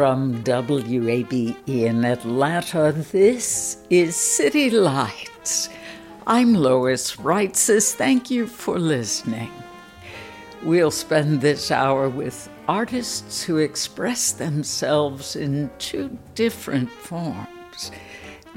[0.00, 5.68] From WABE in Atlanta, this is City Lights.
[6.26, 7.92] I'm Lois Reitzes.
[7.92, 9.50] Thank you for listening.
[10.62, 17.92] We'll spend this hour with artists who express themselves in two different forms.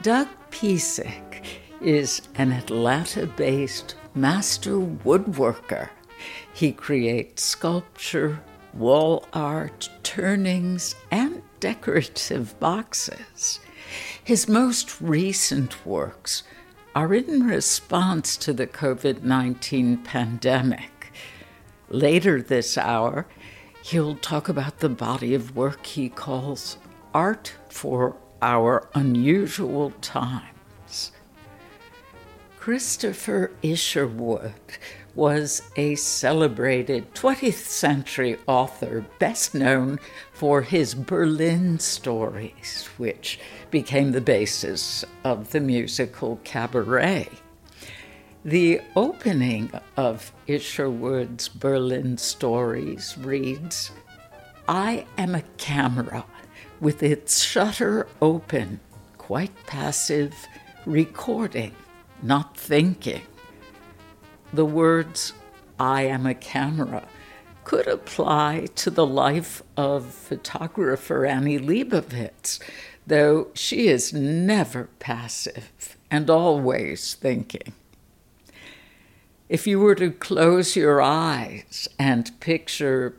[0.02, 1.44] Doug Piesek
[1.82, 5.90] is an Atlanta based master woodworker.
[6.54, 8.40] He creates sculpture,
[8.74, 13.60] wall art, turnings, and decorative boxes.
[14.24, 16.44] His most recent works
[16.96, 21.12] are in response to the COVID 19 pandemic.
[21.90, 23.28] Later this hour,
[23.84, 26.78] he'll talk about the body of work he calls
[27.14, 31.12] Art for Our Unusual Times.
[32.58, 34.54] Christopher Isherwood
[35.16, 40.00] was a celebrated 20th century author, best known
[40.32, 43.40] for his Berlin stories, which
[43.70, 47.30] became the basis of the musical Cabaret.
[48.44, 53.92] The opening of Isherwood's Berlin stories reads
[54.68, 56.26] I am a camera
[56.82, 58.80] with its shutter open,
[59.18, 60.34] quite passive,
[60.86, 61.74] recording,
[62.22, 63.22] not thinking
[64.54, 65.34] the words,
[65.80, 67.08] I am a camera,
[67.64, 72.60] could apply to the life of photographer Annie Leibovitz,
[73.08, 77.74] though she is never passive and always thinking.
[79.50, 83.16] If you were to close your eyes and picture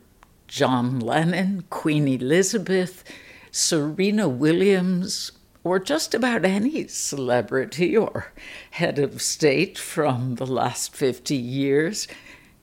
[0.47, 3.03] John Lennon, Queen Elizabeth,
[3.51, 5.33] Serena Williams,
[5.65, 8.33] or just about any celebrity or
[8.73, 12.07] head of state from the last 50 years,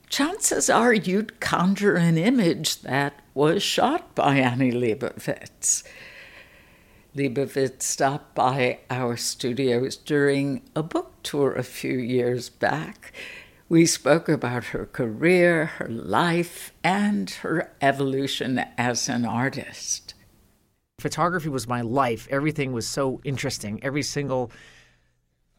[0.07, 5.83] chances are you'd conjure an image that was shot by Annie Leibovitz.
[7.15, 13.11] Leibovitz stopped by our studios during a book tour a few years back.
[13.67, 20.10] We spoke about her career, her life, and her evolution as an artist
[21.01, 22.27] photography was my life.
[22.31, 23.83] Everything was so interesting.
[23.83, 24.51] Every single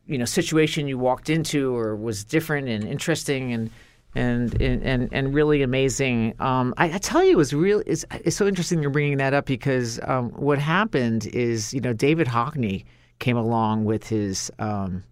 [0.07, 3.71] you know situation you walked into or was different and interesting and
[4.15, 6.35] and and and really amazing.
[6.39, 7.83] Um, I, I, tell you, it was real.
[7.87, 11.93] It's, it's so interesting you're bringing that up because um, what happened is you know
[11.93, 12.85] David Hockney
[13.21, 15.03] came along with his um,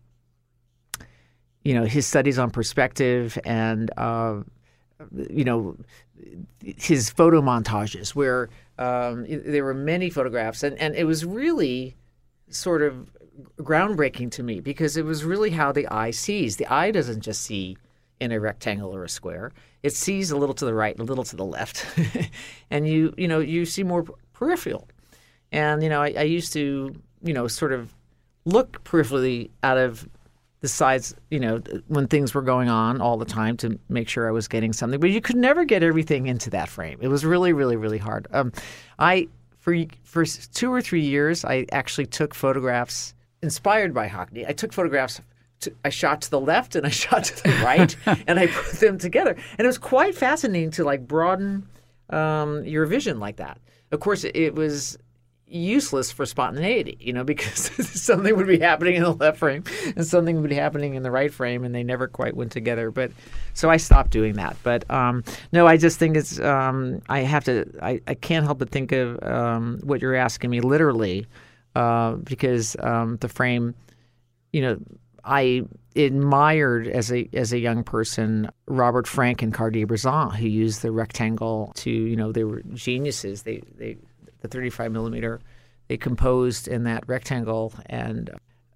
[1.64, 4.40] you know his studies on perspective and uh,
[5.30, 5.76] you know
[6.62, 11.96] his photo montages where um, there were many photographs, and, and it was really
[12.48, 13.10] sort of
[13.58, 16.56] groundbreaking to me because it was really how the eye sees.
[16.56, 17.76] The eye doesn't just see
[18.20, 19.52] in a rectangle or a square;
[19.82, 21.86] it sees a little to the right, a little to the left,
[22.70, 24.88] and you you know you see more peripheral.
[25.52, 27.94] And you know, I, I used to you know sort of
[28.46, 30.08] look peripherally out of
[30.60, 34.28] the sides, you know, when things were going on all the time to make sure
[34.28, 35.00] I was getting something.
[35.00, 36.98] But you could never get everything into that frame.
[37.00, 38.28] It was really, really, really hard.
[38.32, 38.52] Um,
[38.98, 39.28] I
[39.58, 39.74] for
[40.04, 44.46] for two or three years, I actually took photographs inspired by Hockney.
[44.48, 45.20] I took photographs.
[45.60, 47.94] To, I shot to the left and I shot to the right,
[48.26, 49.36] and I put them together.
[49.58, 51.66] And it was quite fascinating to like broaden
[52.10, 53.58] um, your vision like that.
[53.92, 54.98] Of course, it was
[55.50, 57.70] useless for spontaneity, you know, because
[58.00, 59.64] something would be happening in the left frame
[59.96, 62.90] and something would be happening in the right frame, and they never quite went together.
[62.90, 63.12] But
[63.54, 64.56] so I stopped doing that.
[64.62, 68.58] But um, no, I just think it's um, I have to I, I can't help
[68.58, 71.26] but think of um, what you're asking me literally
[71.74, 73.74] uh, because um, the frame,
[74.52, 74.78] you know.
[75.22, 75.64] I
[75.96, 81.72] admired as a as a young person Robert Frank and Cartier-Bresson, who used the rectangle
[81.76, 83.42] to you know they were geniuses.
[83.42, 83.98] They they
[84.40, 85.40] the 35 millimeter
[85.88, 88.30] they composed in that rectangle and.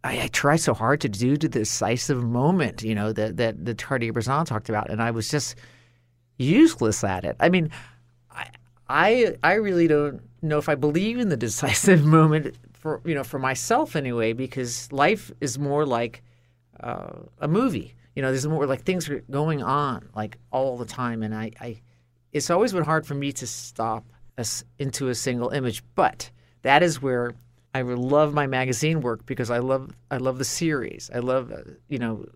[0.07, 3.83] I, I try so hard to do the decisive moment, you know, that that that
[3.83, 5.57] Cartier-Bresson talked about, and I was just
[6.37, 7.37] useless at it.
[7.41, 7.71] I mean,
[8.31, 8.49] I
[8.89, 13.25] I, I really don't know if I believe in the decisive moment for you know
[13.25, 16.23] for myself anyway, because life is more like
[16.81, 17.95] uh, a movie.
[18.15, 21.51] You know, there's more like things are going on like all the time, and I,
[21.61, 21.81] I
[22.33, 24.05] it's always been hard for me to stop
[24.39, 25.83] us into a single image.
[25.95, 26.31] But
[26.63, 27.33] that is where
[27.75, 31.11] I love my magazine work because I love I love the series.
[31.15, 32.27] I love uh, you know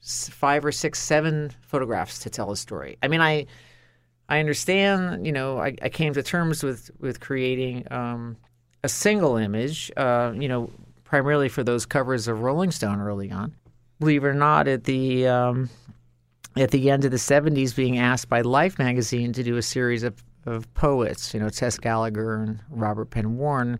[0.00, 2.98] five or six, seven photographs to tell a story.
[3.02, 3.46] I mean, I
[4.28, 5.26] I understand.
[5.26, 8.36] You know, I, I came to terms with with creating um,
[8.82, 9.90] a single image.
[9.96, 10.70] Uh, you know,
[11.04, 13.54] primarily for those covers of Rolling Stone early on.
[14.00, 15.70] Believe it or not, at the um,
[16.56, 20.02] at the end of the '70s, being asked by Life magazine to do a series
[20.02, 21.34] of, of poets.
[21.34, 23.78] You know, Tess Gallagher and Robert Penn Warren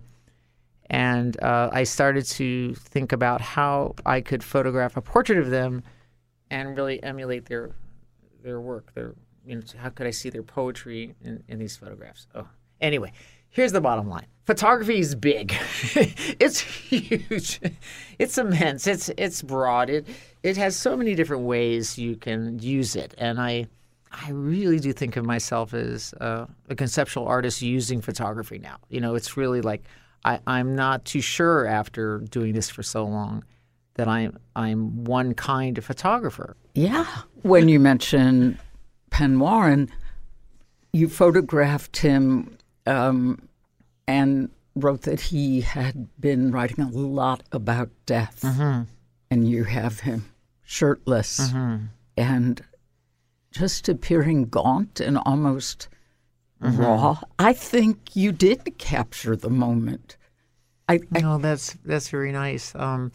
[0.90, 5.82] and uh, I started to think about how I could photograph a portrait of them
[6.50, 7.70] and really emulate their
[8.42, 8.92] their work.
[8.94, 9.14] Their
[9.46, 12.26] you know, how could I see their poetry in, in these photographs?
[12.34, 12.48] Oh,
[12.80, 13.12] anyway,
[13.48, 15.54] here's the bottom line: photography is big.
[16.38, 17.60] it's huge.
[18.18, 18.86] It's immense.
[18.86, 19.88] It's it's broad.
[19.88, 20.06] It
[20.42, 23.66] it has so many different ways you can use it, and I.
[24.26, 28.76] I really do think of myself as uh, a conceptual artist using photography now.
[28.88, 29.82] You know, it's really like
[30.24, 33.44] I, I'm not too sure after doing this for so long
[33.94, 36.56] that I'm I'm one kind of photographer.
[36.74, 37.06] Yeah.
[37.42, 38.58] When you mention
[39.10, 39.90] Penn Warren,
[40.92, 42.56] you photographed him
[42.86, 43.48] um,
[44.08, 48.82] and wrote that he had been writing a lot about death, Mm-hmm.
[49.30, 50.24] and you have him
[50.64, 51.86] shirtless Mm-hmm.
[52.16, 52.62] and
[53.54, 55.88] just appearing gaunt and almost
[56.62, 56.80] Mm-hmm.
[56.80, 57.20] raw.
[57.38, 60.16] I think you did capture the moment.
[60.88, 62.74] I, I No, that's that's very nice.
[62.74, 63.10] Um,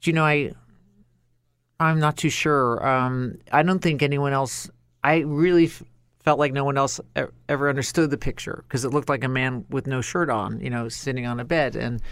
[0.00, 0.52] do you know I?
[1.78, 2.84] I'm not too sure.
[2.84, 4.68] Um, I don't think anyone else.
[5.04, 5.82] I really f-
[6.24, 9.28] felt like no one else e- ever understood the picture because it looked like a
[9.28, 12.02] man with no shirt on, you know, sitting on a bed, and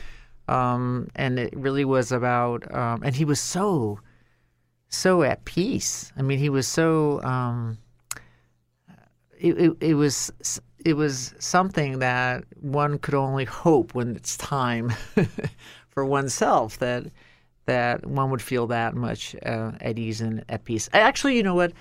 [0.46, 2.72] um, and it really was about.
[2.72, 3.98] Um, and he was so,
[4.88, 6.12] so at peace.
[6.16, 7.22] I mean, he was so.
[7.22, 7.78] Um,
[9.38, 10.32] it, it, it was
[10.84, 14.90] it was something that one could only hope when it's time
[15.88, 17.04] for oneself that
[17.66, 20.88] that one would feel that much uh, at ease and at peace.
[20.92, 21.72] Actually, you know what?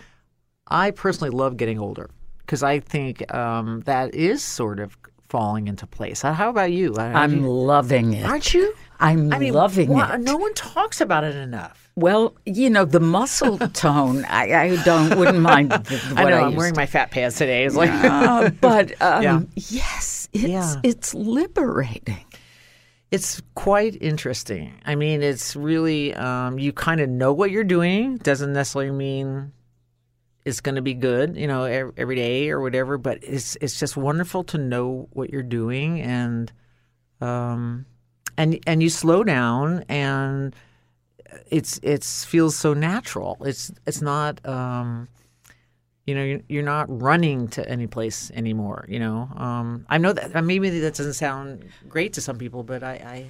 [0.68, 4.98] I personally love getting older because I think um, that is sort of
[5.30, 6.22] falling into place.
[6.22, 6.94] How about you?
[6.94, 8.26] Do I'm you- loving it.
[8.26, 8.74] aren't you?
[9.00, 10.22] I'm I mean, loving wha- it.
[10.22, 11.87] No one talks about it enough.
[11.98, 14.24] Well, you know the muscle tone.
[14.26, 15.74] I, I don't wouldn't mind.
[16.16, 16.38] I know.
[16.38, 17.66] I'm used wearing my fat pants today.
[17.66, 19.42] It's like Uh, but um, Yeah.
[19.56, 20.76] yes, it's Yeah.
[20.84, 22.24] it's liberating.
[23.10, 24.74] It's quite interesting.
[24.86, 28.18] I mean, it's really um, you kind of know what you're doing.
[28.18, 29.54] Doesn't necessarily mean
[30.46, 33.00] it's going to be good, you know, ev- every day or whatever.
[33.00, 36.52] But it's it's just wonderful to know what you're doing, and
[37.22, 37.86] um,
[38.38, 40.54] and and you slow down, and
[41.50, 43.38] it's it's feels so natural.
[43.42, 44.46] It's it's not.
[44.48, 45.08] Um,
[46.06, 48.86] you know, you're, you're not running to any place anymore.
[48.88, 52.82] You know, um, I know that maybe that doesn't sound great to some people, but
[52.82, 53.30] I, I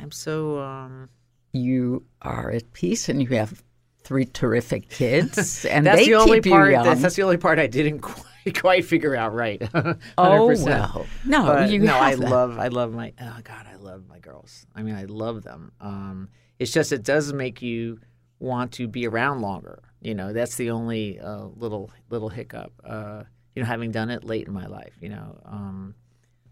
[0.00, 1.08] I'm so um,
[1.52, 3.62] You are at peace, and you have
[4.02, 6.72] three terrific kids, and that's the only part.
[6.72, 9.60] That's, that's the only part I didn't quite, quite figure out right.
[9.60, 10.00] 100%.
[10.18, 12.28] oh well, no, But you no, I that.
[12.28, 14.66] love I love my oh god, I love my girls.
[14.74, 15.70] I mean, I love them.
[15.80, 16.28] Um,
[16.60, 17.98] it's just it does make you
[18.38, 19.82] want to be around longer.
[20.00, 22.72] You know, that's the only uh, little little hiccup.
[22.84, 23.24] Uh,
[23.54, 24.92] you know, having done it late in my life.
[25.00, 25.94] You know, um,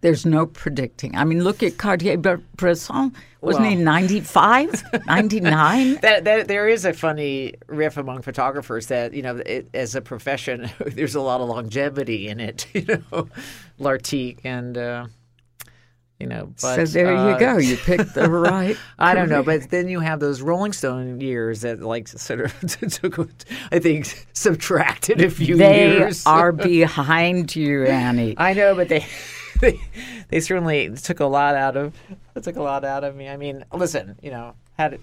[0.00, 1.16] There's no predicting.
[1.16, 3.14] I mean, look at Cartier-Bresson.
[3.40, 3.84] Wasn't he Well.
[3.84, 5.98] 95, 99?
[6.02, 10.00] that, that there is a funny riff among photographers that you know, it, as a
[10.00, 12.66] profession, there's a lot of longevity in it.
[12.74, 13.28] You know,
[13.78, 14.76] Lartigue and.
[14.76, 15.06] Uh,
[16.18, 17.58] you know, but so there uh, you go.
[17.58, 18.76] You picked the right.
[18.98, 22.60] I don't know, but then you have those Rolling Stone years that, like, sort of
[22.90, 23.18] took,
[23.70, 26.26] I think, subtracted a few they years.
[26.26, 28.34] are behind you, Annie.
[28.36, 29.06] I know, but they,
[29.60, 29.80] they,
[30.28, 31.94] they certainly took a lot out of,
[32.42, 33.28] took a lot out of me.
[33.28, 34.98] I mean, listen, you know, had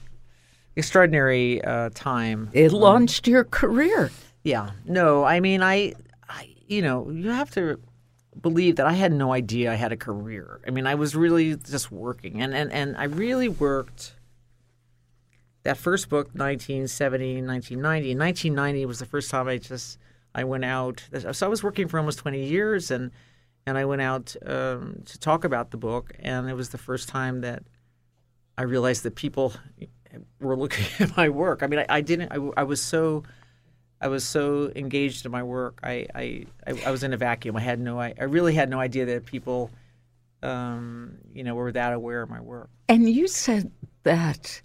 [0.76, 2.50] extraordinary uh, time.
[2.52, 4.12] It launched your career.
[4.44, 4.72] Yeah.
[4.86, 5.94] No, I mean, I,
[6.28, 7.80] I, you know, you have to
[8.40, 10.60] believe that I had no idea I had a career.
[10.68, 14.16] I mean, I was really just working, and and and I really worked
[15.64, 18.12] that first book, 1970, 1990.
[18.12, 19.98] In 1990 was the first time I just
[20.34, 21.04] I went out.
[21.32, 23.12] So I was working for almost 20 years, and
[23.66, 27.10] and I went out um, to talk about the book, and it was the first
[27.10, 27.64] time that
[28.58, 29.54] I realized that people
[30.40, 31.64] were looking at my work.
[31.64, 32.32] I mean, I, I didn't.
[32.32, 33.24] I, I, was so.
[34.06, 35.80] I was so engaged in my work.
[35.82, 36.46] I, I,
[36.86, 37.56] I was in a vacuum.
[37.56, 38.00] I had no.
[38.00, 39.72] I, I really had no idea that people,
[40.44, 42.70] um, you know, were that aware of my work.
[42.88, 43.72] And you said
[44.04, 44.62] that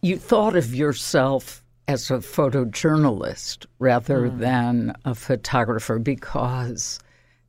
[0.00, 4.38] you thought of yourself as a photojournalist rather mm.
[4.38, 7.00] than a photographer because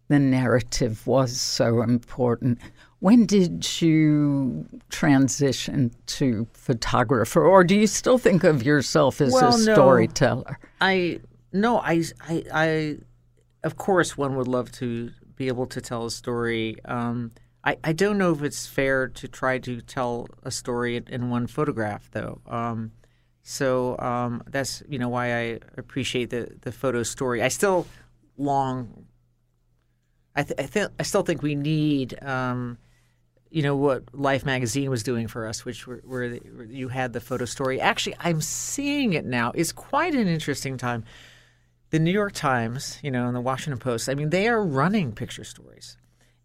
[0.09, 2.59] the narrative was so important.
[3.01, 9.55] When did you transition to photographer, or do you still think of yourself as well,
[9.55, 10.59] a storyteller?
[10.61, 11.19] No, I
[11.51, 12.97] no, I, I, I,
[13.63, 16.77] of course, one would love to be able to tell a story.
[16.85, 17.31] Um,
[17.63, 21.47] I, I don't know if it's fair to try to tell a story in one
[21.47, 22.39] photograph, though.
[22.45, 22.91] Um,
[23.41, 27.41] so um, that's you know why I appreciate the the photo story.
[27.41, 27.87] I still
[28.37, 29.07] long.
[30.35, 32.23] I th- I, th- I still think we need.
[32.23, 32.77] Um,
[33.51, 37.11] you know what Life magazine was doing for us, which were, where, where you had
[37.13, 37.81] the photo story.
[37.81, 39.51] Actually, I'm seeing it now.
[39.53, 41.03] It's quite an interesting time.
[41.89, 44.07] The New York Times, you know, and the Washington Post.
[44.07, 45.97] I mean, they are running picture stories,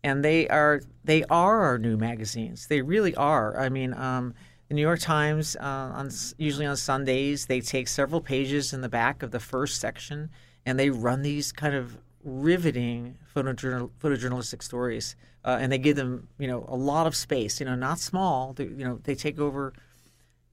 [0.03, 2.67] and they are they are our new magazines.
[2.67, 3.59] They really are.
[3.59, 4.35] I mean, um,
[4.69, 8.89] the New York Times, uh, on usually on Sundays, they take several pages in the
[8.89, 10.31] back of the first section,
[10.65, 11.97] and they run these kind of
[12.27, 17.61] riveting photojournal, photojournalistic stories, uh, and they give them, you know, a lot of space.
[17.61, 18.53] You know, not small.
[18.53, 19.73] They, you know, they take over.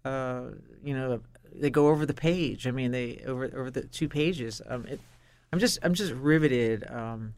[0.05, 0.51] Uh,
[0.83, 1.21] you know,
[1.53, 2.67] they go over the page.
[2.67, 4.61] I mean, they over over the two pages.
[4.67, 4.99] Um, it,
[5.51, 7.33] I'm just I'm just riveted um,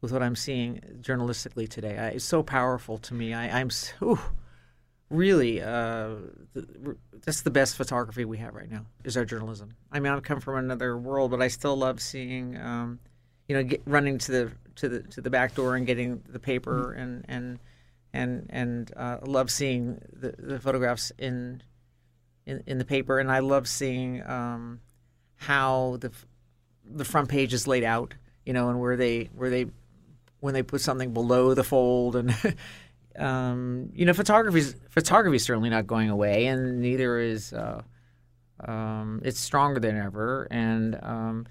[0.00, 1.96] with what I'm seeing journalistically today.
[1.96, 3.32] I, it's so powerful to me.
[3.32, 4.18] I, I'm so
[5.10, 6.14] really, uh,
[7.24, 9.74] that's the best photography we have right now is our journalism.
[9.92, 12.98] I mean, I've come from another world, but I still love seeing, um,
[13.48, 16.38] you know, get, running to the to the to the back door and getting the
[16.38, 17.00] paper mm-hmm.
[17.00, 17.58] and and
[18.12, 21.62] and and uh, love seeing the, the photographs in,
[22.46, 24.80] in in the paper, and I love seeing um,
[25.36, 26.12] how the
[26.84, 29.66] the front page is laid out, you know, and where they where they
[30.40, 32.34] when they put something below the fold and
[33.18, 37.82] um, you know, photography photography is certainly not going away, and neither is uh,
[38.60, 40.46] um, it's stronger than ever.
[40.50, 41.46] And um,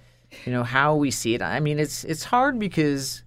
[0.46, 1.42] you know how we see it.
[1.42, 3.24] I mean, it's it's hard because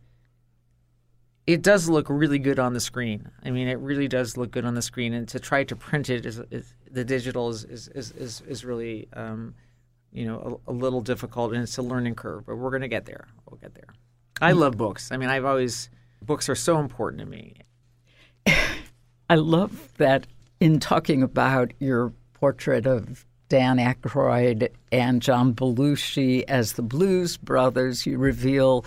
[1.47, 3.31] it does look really good on the screen.
[3.45, 6.11] I mean, it really does look good on the screen, and to try to print
[6.11, 9.55] it is, is the digital is is is, is really um,
[10.13, 12.47] you know a, a, little difficult, and it's a learning curve.
[12.47, 13.29] But we're going to get there.
[13.49, 13.89] We'll get there.
[14.41, 14.59] I mm.
[14.59, 15.13] love books.
[15.13, 15.89] I mean, I've always
[16.23, 17.55] books are so important to me.
[19.31, 20.27] I love that
[20.61, 28.07] in talking about your portrait of Dan Aykroyd and John Belushi as the Blues Brothers,
[28.07, 28.85] you reveal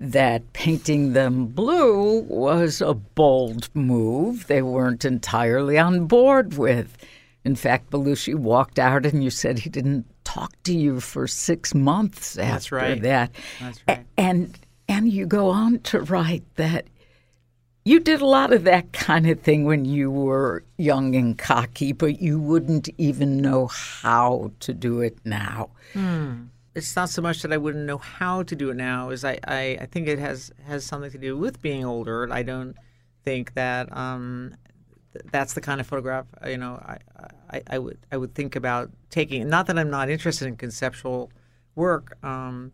[0.00, 6.96] that painting them blue was a bold move they weren't entirely on board with.
[7.44, 11.74] In fact, Belushi walked out and you said he didn't talk to you for six
[11.74, 13.02] months after That's right.
[13.02, 13.30] that.
[13.60, 14.06] That's right.
[14.16, 16.86] And and you go on to write that
[17.84, 21.92] you did a lot of that kind of thing when you were young and cocky,
[21.92, 25.70] but you wouldn't even know how to do it now.
[25.92, 26.44] Hmm.
[26.74, 29.38] It's not so much that I wouldn't know how to do it now, as I,
[29.46, 32.32] I, I think it has has something to do with being older.
[32.32, 32.76] I don't
[33.24, 34.54] think that um,
[35.30, 36.98] that's the kind of photograph you know I,
[37.50, 39.48] I, I, would I would think about taking.
[39.48, 41.30] Not that I'm not interested in conceptual
[41.74, 42.16] work.
[42.22, 42.72] Um,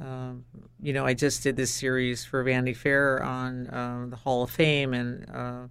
[0.00, 0.44] um,
[0.80, 4.50] you know, I just did this series for Vanity Fair on uh, the Hall of
[4.50, 5.68] Fame, and uh,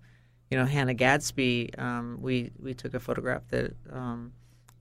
[0.50, 1.72] you know, Hannah Gadsby.
[1.78, 4.32] Um, we we took a photograph that um,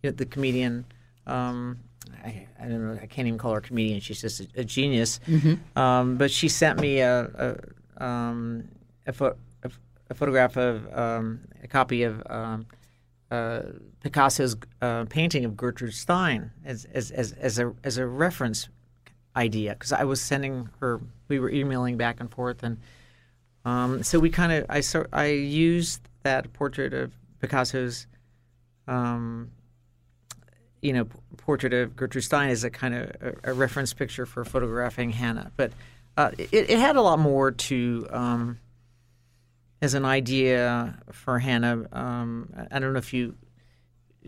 [0.03, 0.85] you know, the comedian.
[1.27, 1.79] Um,
[2.25, 2.99] I, I, don't know.
[3.01, 4.01] I can't even call her a comedian.
[4.01, 5.21] She's just a, a genius.
[5.27, 5.79] Mm-hmm.
[5.79, 7.59] Um, but she sent me a
[7.99, 8.69] a, um,
[9.07, 9.37] a, fo-
[10.11, 12.23] a photograph of a copy of.
[12.27, 12.59] Uh,
[14.03, 18.69] Picasso's uh, painting of Gertrude Stein as, as, as, as, a, as a reference
[19.37, 21.01] idea because I was sending her.
[21.29, 22.79] We were emailing back and forth, and
[23.65, 28.07] um, so we kind of I so, I used that portrait of Picasso's,
[28.87, 29.51] um,
[30.81, 34.45] you know, portrait of Gertrude Stein as a kind of a, a reference picture for
[34.45, 35.73] photographing Hannah, but
[36.17, 38.07] uh, it, it, had a lot more to.
[38.11, 38.59] Um,
[39.81, 43.35] as an idea for Hannah, um, I don't know if you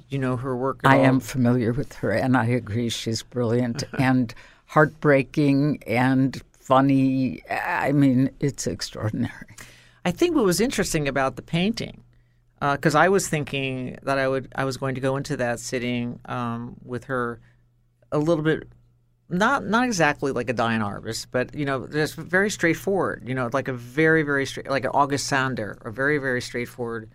[0.08, 0.80] you know her work.
[0.84, 1.04] I all.
[1.04, 3.84] am familiar with her, and I agree she's brilliant.
[3.98, 4.34] and
[4.74, 7.40] heartbreaking and funny.
[7.48, 9.54] I mean, it's extraordinary.
[10.04, 12.02] I think what was interesting about the painting
[12.60, 15.60] because uh, I was thinking that I would I was going to go into that
[15.60, 17.40] sitting um, with her
[18.10, 18.68] a little bit
[19.28, 23.22] not not exactly like a Diane Arbus, but you know, just very straightforward.
[23.28, 27.08] You know, like a very very straight, like an August Sander, a very very straightforward,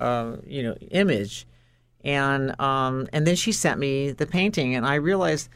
[0.00, 1.46] uh, you know, image.
[2.04, 5.48] And um, and then she sent me the painting, and I realized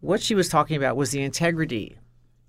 [0.00, 1.98] what she was talking about was the integrity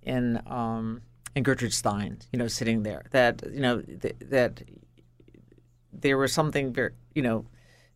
[0.03, 1.01] in um,
[1.35, 2.19] in Gertrude Stein.
[2.31, 4.61] You know, sitting there, that you know th- that
[5.91, 7.45] there was something very, you know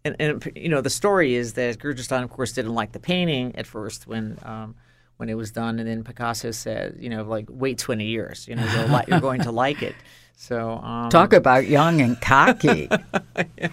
[0.06, 3.00] and, and you know the story is that Gertrude Stein, of course, didn't like the
[3.00, 4.76] painting at first when um,
[5.18, 8.56] when it was done, and then Picasso said, you know, like wait twenty years, you
[8.56, 9.96] know, you're, li- you're going to like it.
[10.36, 12.90] So um, talk about young and cocky.
[13.58, 13.70] yeah.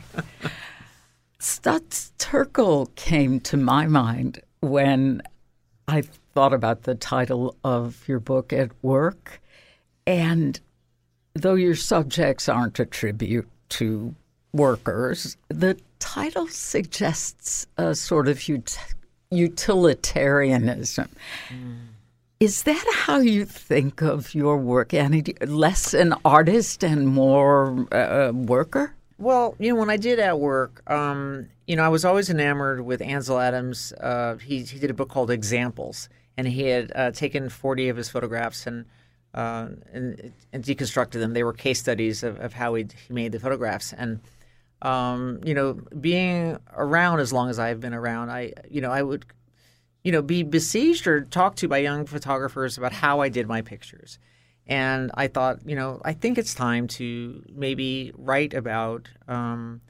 [1.38, 5.22] Studs Terkel came to my mind when
[5.90, 6.02] I
[6.34, 9.42] thought about the title of your book at work,
[10.06, 10.58] and
[11.34, 14.14] though your subjects aren't a tribute to
[14.52, 18.94] workers, the title suggests a sort of ut-
[19.32, 21.08] utilitarianism.
[21.48, 21.78] Mm.
[22.38, 25.24] Is that how you think of your work, Annie?
[25.44, 28.94] Less an artist and more a worker?
[29.18, 32.80] Well, you know, when I did at work, um, you know, I was always enamored
[32.80, 33.92] with Ansel Adams.
[33.92, 37.96] Uh, he, he did a book called Examples, and he had uh, taken 40 of
[37.96, 38.86] his photographs and,
[39.34, 41.32] uh, and, and deconstructed them.
[41.32, 43.92] They were case studies of, of how he made the photographs.
[43.92, 44.18] And
[44.82, 49.02] um, you know, being around as long as I've been around, I, you know, I
[49.02, 49.24] would,
[50.02, 53.62] you know, be besieged or talked to by young photographers about how I did my
[53.62, 54.18] pictures.
[54.66, 59.82] And I thought, you know, I think it's time to maybe write about, um,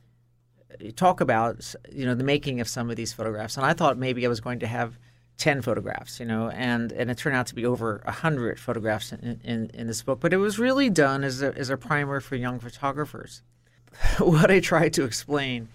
[0.96, 3.56] talk about, you know, the making of some of these photographs.
[3.56, 4.98] And I thought maybe I was going to have
[5.38, 9.40] 10 photographs, you know, and, and it turned out to be over 100 photographs in,
[9.42, 10.20] in, in this book.
[10.20, 13.42] But it was really done as a, as a primer for young photographers.
[14.18, 15.68] what I try to explain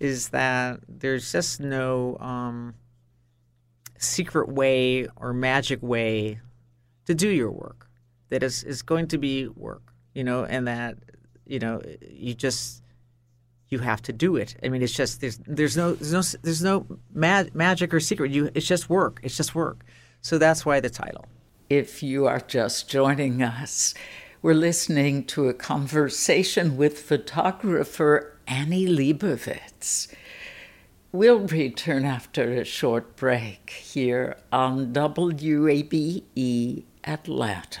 [0.00, 2.74] is that there's just no um,
[3.98, 6.40] secret way or magic way
[7.06, 7.88] to do your work.
[8.28, 10.98] That is is going to be work, you know, and that
[11.46, 12.82] you know you just
[13.68, 14.56] you have to do it.
[14.62, 18.30] I mean, it's just there's there's no there's no there's no mag- magic or secret.
[18.30, 19.20] You it's just work.
[19.22, 19.84] It's just work.
[20.20, 21.26] So that's why the title.
[21.68, 23.94] If you are just joining us.
[24.40, 30.14] We're listening to a conversation with photographer Annie Leibovitz.
[31.10, 37.80] We'll return after a short break here on WABE Atlanta.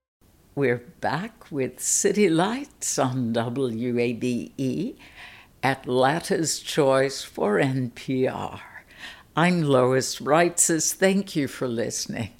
[0.53, 4.97] We're back with City Lights on WABE,
[5.63, 8.59] Atlanta's Choice for NPR.
[9.33, 10.93] I'm Lois Reitzes.
[10.93, 12.31] Thank you for listening.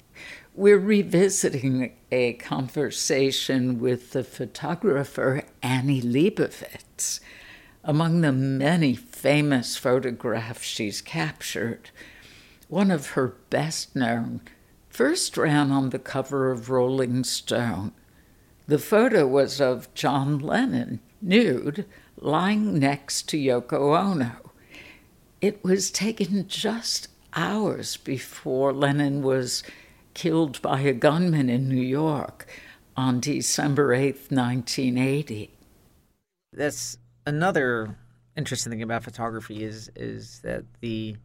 [0.54, 7.20] We're revisiting a conversation with the photographer Annie Leibovitz.
[7.82, 11.88] Among the many famous photographs she's captured,
[12.68, 14.42] one of her best known
[14.90, 17.92] first ran on the cover of Rolling Stone
[18.66, 21.84] the photo was of John Lennon, nude,
[22.16, 24.52] lying next to Yoko Ono.
[25.40, 29.62] It was taken just hours before Lennon was
[30.14, 32.46] killed by a gunman in New York
[32.96, 35.50] on December 8th, 1980.
[36.52, 37.96] That's another
[38.36, 41.16] interesting thing about photography is is that the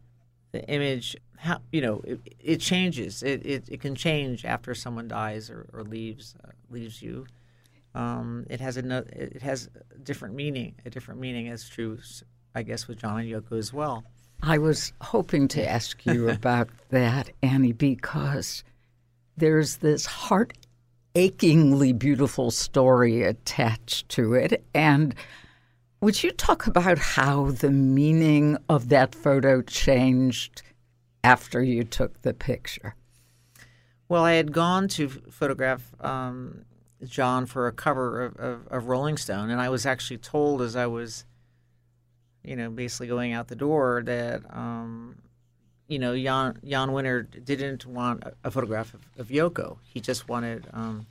[0.52, 3.22] the image how you know it, it changes.
[3.22, 7.26] It, it, it can change after someone dies or, or leaves uh, leaves you.
[7.94, 11.98] Um, it has a it has a different meaning a different meaning as true
[12.54, 14.04] I guess with John and Yoko as well.
[14.42, 18.64] I was hoping to ask you about that Annie because
[19.36, 20.52] there's this heart
[21.14, 24.64] achingly beautiful story attached to it.
[24.74, 25.14] And
[26.00, 30.62] would you talk about how the meaning of that photo changed
[31.24, 32.94] after you took the picture?
[34.08, 36.64] Well, I had gone to photograph um,
[37.04, 40.76] John for a cover of, of, of, Rolling Stone, and I was actually told as
[40.76, 41.24] I was,
[42.42, 45.16] you know, basically going out the door that, um,
[45.88, 49.76] you know, Jann, Jann Wenner didn't want a, a photograph of, of, Yoko.
[49.84, 51.06] He just wanted um,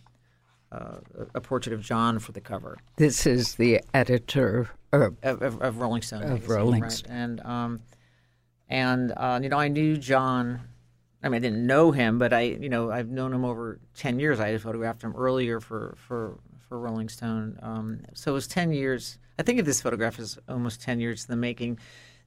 [0.72, 0.96] uh,
[1.36, 2.78] a portrait of John for the cover.
[2.96, 6.24] This is the editor of, of, of Rolling Stone.
[6.24, 6.92] Of magazine, Rolling right?
[6.92, 7.16] Stone.
[7.16, 7.80] And, um,
[8.70, 10.62] and uh, you know, I knew John
[11.24, 14.20] I mean, I didn't know him, but I, you know, I've known him over ten
[14.20, 14.40] years.
[14.40, 17.58] I photographed him earlier for for for Rolling Stone.
[17.62, 19.18] Um, so it was ten years.
[19.40, 21.80] I think of this photograph as almost ten years in the making.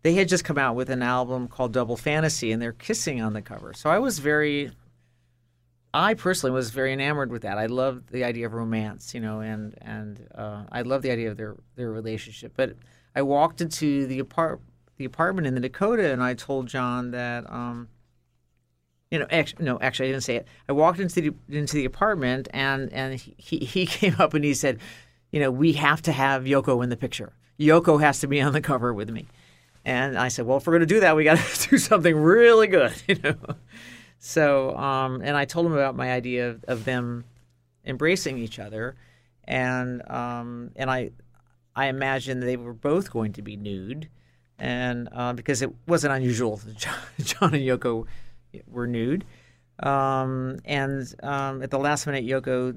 [0.03, 3.33] They had just come out with an album called Double Fantasy, and they're kissing on
[3.33, 3.75] the cover.
[3.75, 4.71] So I was very,
[5.93, 7.59] I personally was very enamored with that.
[7.59, 11.31] I loved the idea of romance, you know, and and uh, I love the idea
[11.31, 12.55] of their their relationship.
[12.57, 12.75] But
[13.15, 14.61] I walked into the apart
[15.01, 17.51] the apartment in the Dakota, and I told John that.
[17.51, 17.89] Um,
[19.11, 20.47] you know, actually, no, actually, I didn't say it.
[20.69, 24.55] I walked into the into the apartment, and and he he came up and he
[24.55, 24.79] said,
[25.33, 27.33] you know, we have to have Yoko in the picture.
[27.59, 29.27] Yoko has to be on the cover with me.
[29.87, 32.15] And I said, well, if we're going to do that, we got to do something
[32.15, 33.37] really good, you know.
[34.19, 37.25] So, um, and I told him about my idea of, of them
[37.87, 38.97] embracing each other,
[39.45, 41.11] and um, and I
[41.75, 44.09] I imagined they were both going to be nude,
[44.61, 46.61] and uh, because it wasn't unusual,
[47.19, 48.07] John, and Yoko
[48.67, 49.25] were nude.
[49.83, 52.77] Um, and um, at the last minute, Yoko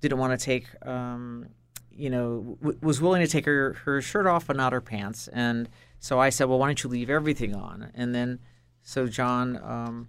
[0.00, 1.46] didn't want to take, um,
[1.90, 5.28] you know, w- was willing to take her, her shirt off but not her pants.
[5.28, 5.68] And
[6.00, 7.90] so I said, well, why don't you leave everything on?
[7.94, 8.38] And then
[8.82, 10.08] so John, um,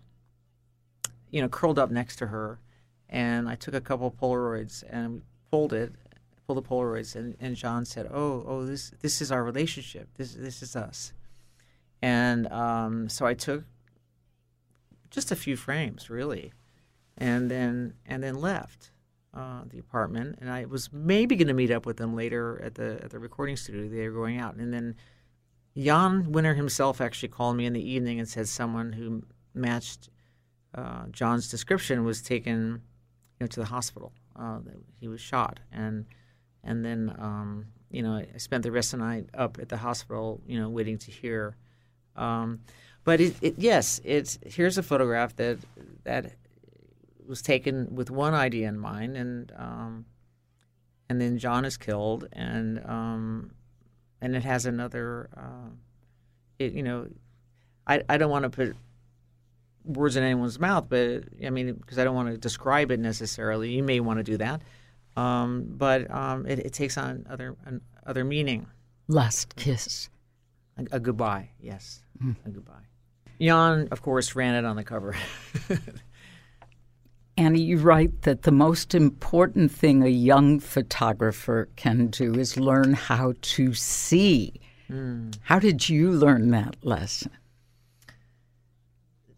[1.29, 2.59] you know, curled up next to her,
[3.09, 5.93] and I took a couple of Polaroids and pulled it,
[6.47, 10.07] pulled the Polaroids, and, and John said, "Oh, oh, this this is our relationship.
[10.15, 11.11] This this is us."
[12.01, 13.65] And um, so I took
[15.09, 16.53] just a few frames really,
[17.17, 18.91] and then and then left
[19.33, 20.37] uh, the apartment.
[20.39, 23.19] And I was maybe going to meet up with them later at the at the
[23.19, 23.89] recording studio.
[23.89, 24.95] They were going out, and then
[25.75, 30.09] Jann Wenner himself actually called me in the evening and said someone who matched
[30.73, 32.81] uh, John's description was taken
[33.39, 34.13] you know, to the hospital.
[34.35, 34.59] Uh,
[34.99, 36.05] he was shot, and
[36.63, 39.77] and then um, you know I spent the rest of the night up at the
[39.77, 41.55] hospital, you know, waiting to hear.
[42.15, 42.61] Um,
[43.03, 45.59] but it, it, yes, it's here's a photograph that
[46.03, 46.33] that
[47.27, 50.05] was taken with one idea in mind, and um,
[51.09, 53.51] and then John is killed, and um,
[54.21, 55.29] and it has another.
[55.35, 55.69] Uh,
[56.59, 57.07] it, you know,
[57.85, 58.75] I I don't want to put
[59.85, 63.71] words in anyone's mouth, but I mean because I don't want to describe it necessarily.
[63.71, 64.61] You may want to do that,
[65.17, 68.67] um, but um, it, it, takes on other an, other meaning.
[69.07, 70.09] Last kiss.
[70.77, 72.35] A, a goodbye, yes, mm.
[72.45, 72.85] a goodbye.
[73.41, 75.15] Jann, of course, ran it on the cover.
[77.37, 82.93] Annie, you write that the most important thing a young photographer can do is learn
[82.93, 84.53] how to see.
[84.89, 85.35] Mm.
[85.41, 87.31] How did you learn that lesson?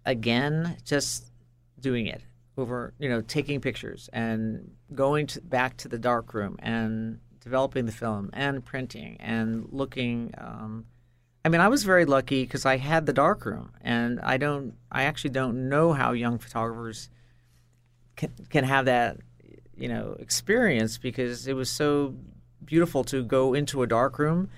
[0.05, 1.31] Again, just
[1.79, 2.21] doing it
[2.59, 7.91] over, you know, taking pictures and going to, back to the darkroom and developing the
[7.91, 10.33] film and printing and looking.
[10.37, 10.85] Um,
[11.43, 14.73] I mean, I was very lucky because I had the darkroom, and I don't.
[14.91, 17.09] I actually don't know how young photographers
[18.15, 19.17] can can have that,
[19.75, 22.15] you know, experience because it was so
[22.63, 24.49] beautiful to go into a darkroom,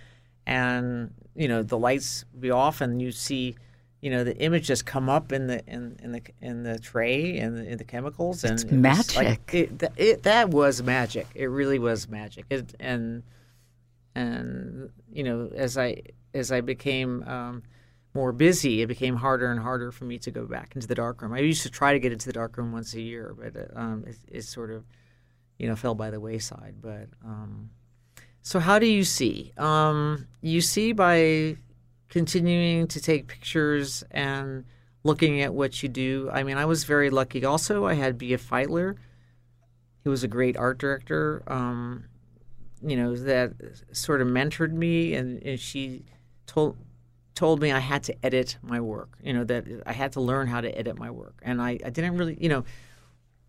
[0.46, 3.56] and you know the lights be off, and you see,
[4.02, 7.38] you know, the image just come up in the in, in the in the tray
[7.38, 9.16] and in, in, the chemicals, and it's it magic.
[9.16, 11.28] Like, it, it, that was magic.
[11.36, 12.46] It really was magic.
[12.50, 13.22] It, and
[14.16, 16.02] and you know, as I
[16.34, 17.64] as I became um,
[18.16, 21.22] more busy, it became harder and harder for me to go back into the dark
[21.22, 23.56] room I used to try to get into the dark room once a year, but
[23.56, 24.84] uh, um, it, it, sort of,
[25.60, 26.76] you know, fell by the wayside.
[26.82, 27.70] But um,
[28.42, 29.54] so, how do you see?
[29.58, 31.58] Um, you see by
[32.12, 34.66] continuing to take pictures and
[35.04, 36.30] looking at what you do.
[36.32, 37.44] I mean, I was very lucky.
[37.44, 38.98] Also, I had Bea Feitler.
[40.04, 41.42] He was a great art director.
[41.48, 42.06] Um,
[42.84, 43.54] you know, that
[43.94, 46.04] sort of mentored me, and, and she
[46.46, 46.78] told
[47.34, 49.18] told me I had to edit my work.
[49.24, 51.90] You know that I had to learn how to edit my work, and I, I
[51.92, 52.66] didn't really, you know,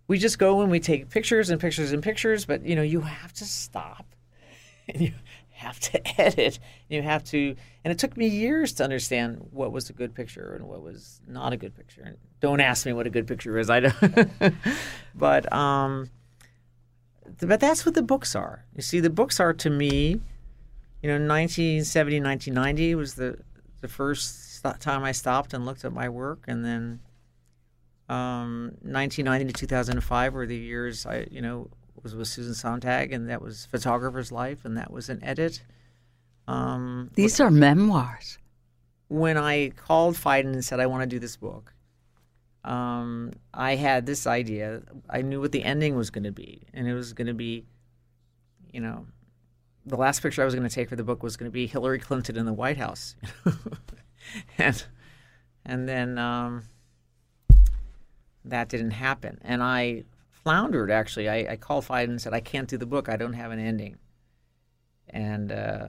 [0.07, 3.01] we just go and we take pictures and pictures and pictures, but you know you
[3.01, 4.07] have to stop,
[4.89, 5.13] and you
[5.67, 6.59] have to edit.
[6.89, 10.55] You have to, and it took me years to understand what was a good picture
[10.55, 12.03] and what was not a good picture.
[12.05, 13.71] And don't ask me what a good picture is.
[13.71, 14.33] I don't,
[15.15, 16.11] but um,
[17.41, 18.65] but that's what the books are.
[18.77, 20.21] You see, the books are to me
[21.03, 23.39] you know, 1970, 1990 was the
[23.81, 27.01] the first time I stopped and looked at my work, and then
[28.09, 31.71] Um, 1990 to 2005 were the years I, you know,
[32.03, 35.63] was with Susan Sontag, and that was photographer's life, and that was an edit.
[36.49, 38.39] Um, These are memoirs.
[39.09, 41.75] when I called Phaidon and said I want to do this book,
[42.65, 44.83] um, I had this idea.
[45.09, 47.65] I knew what the ending was going to be, and it was going to be,
[48.73, 49.07] you know,
[49.85, 51.67] the last picture I was going to take for the book was going to be
[51.67, 53.17] Hillary Clinton in the White House,
[54.59, 54.85] and
[55.65, 56.65] and then um,
[58.45, 60.05] that didn't happen, and I
[60.45, 60.91] floundered.
[60.91, 63.09] Actually, I, I called Phaidon and said I can't do the book.
[63.09, 63.97] I don't have an ending,
[65.09, 65.53] and.
[65.53, 65.87] Uh,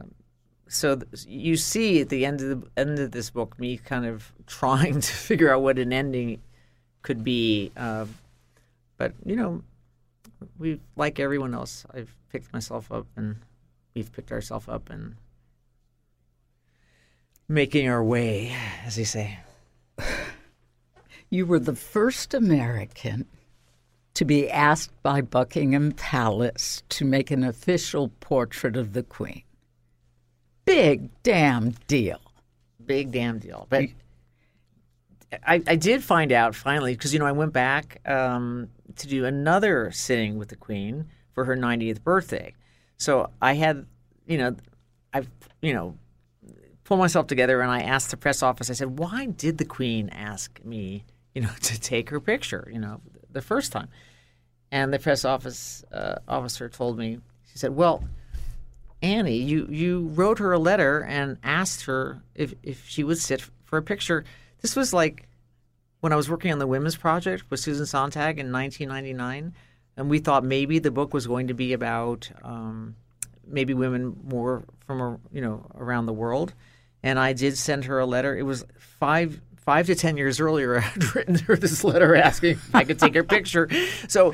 [0.69, 4.05] so th- you see at the end of the end of this book me kind
[4.05, 6.41] of trying to figure out what an ending
[7.01, 8.05] could be uh,
[8.97, 9.61] but you know
[10.57, 13.35] we like everyone else i've picked myself up and
[13.93, 15.15] we've picked ourselves up and
[17.47, 19.37] making our way as they say
[21.33, 23.25] You were the first American
[24.15, 29.43] to be asked by Buckingham Palace to make an official portrait of the Queen.
[30.65, 32.21] Big damn deal.
[32.85, 33.67] big damn deal.
[33.69, 33.85] But
[35.45, 39.25] I, I did find out finally because you know I went back um, to do
[39.25, 42.53] another sitting with the Queen for her 90th birthday.
[42.97, 43.85] So I had,
[44.27, 44.55] you know,
[45.13, 45.27] I've,
[45.61, 45.97] you know,
[46.83, 48.69] pulled myself together and I asked the press office.
[48.69, 52.69] I said, "Why did the Queen ask me, you know, to take her picture?
[52.71, 53.01] You know,
[53.33, 53.89] the first time?"
[54.71, 57.19] And the press office uh, officer told me,
[57.51, 58.03] she said, "Well."
[59.01, 63.41] Annie, you, you wrote her a letter and asked her if, if she would sit
[63.65, 64.23] for a picture.
[64.61, 65.27] This was like
[66.03, 69.53] when I was working on the Women's Project with Susan Sontag in 1999,
[69.95, 72.95] and we thought maybe the book was going to be about um,
[73.47, 76.53] maybe women more from you know around the world.
[77.03, 78.37] And I did send her a letter.
[78.37, 80.77] It was five five to ten years earlier.
[80.77, 83.69] I had written her this letter asking if I could take her picture.
[84.07, 84.33] So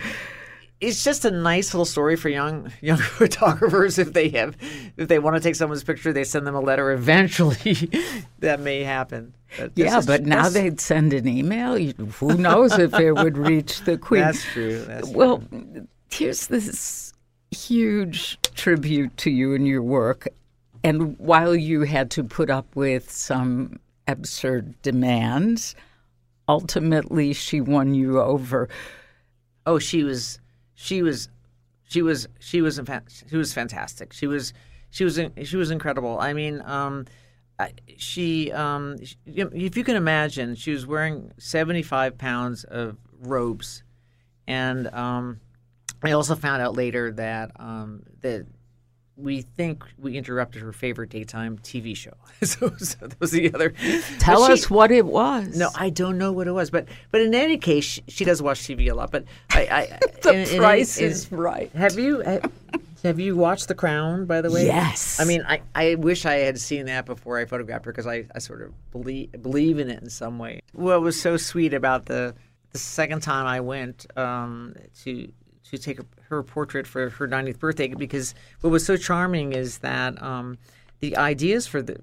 [0.81, 4.55] it's just a nice little story for young young photographers if they have
[4.97, 7.89] if they want to take someone's picture they send them a letter eventually
[8.39, 11.75] that may happen But Yeah, but now that's- they'd send an email.
[11.77, 14.21] Who knows if it would reach the Queen?
[14.21, 15.43] that's true that's Well,
[16.09, 17.11] here's this
[17.51, 20.27] huge tribute to you and your work.
[20.83, 25.75] And while you had to put up with some absurd demands,
[26.47, 28.69] ultimately she won you over.
[29.65, 30.39] oh she was
[30.73, 31.29] she was
[31.87, 32.79] she was she was
[33.27, 34.13] she was fantastic.
[34.13, 34.53] She was
[34.89, 36.19] she was she was incredible.
[36.19, 37.05] I mean um
[37.97, 43.83] she um if you can imagine she was wearing 75 pounds of robes.
[44.47, 45.39] And um
[46.01, 48.47] i also found out later that um that
[49.19, 52.13] we think we interrupted her favorite daytime TV show.
[52.43, 53.69] so, so that was the other.
[54.19, 55.57] Tell she- us what it was.
[55.57, 58.41] no, I don't know what it was, but but in any case, she, she does
[58.41, 59.11] watch TV a lot.
[59.11, 61.71] But I, I the in- in price in- is right.
[61.73, 62.51] Have you have,
[63.03, 64.25] have you watched The Crown?
[64.25, 65.19] By the way, Yes.
[65.19, 68.25] I mean, I, I wish I had seen that before I photographed her because I,
[68.33, 70.61] I sort of believe believe in it in some way.
[70.73, 72.35] What was so sweet about the
[72.71, 75.31] the second time I went um, to
[75.71, 75.99] to take
[76.29, 80.57] her portrait for her 90th birthday because what was so charming is that um,
[80.99, 81.97] the ideas for the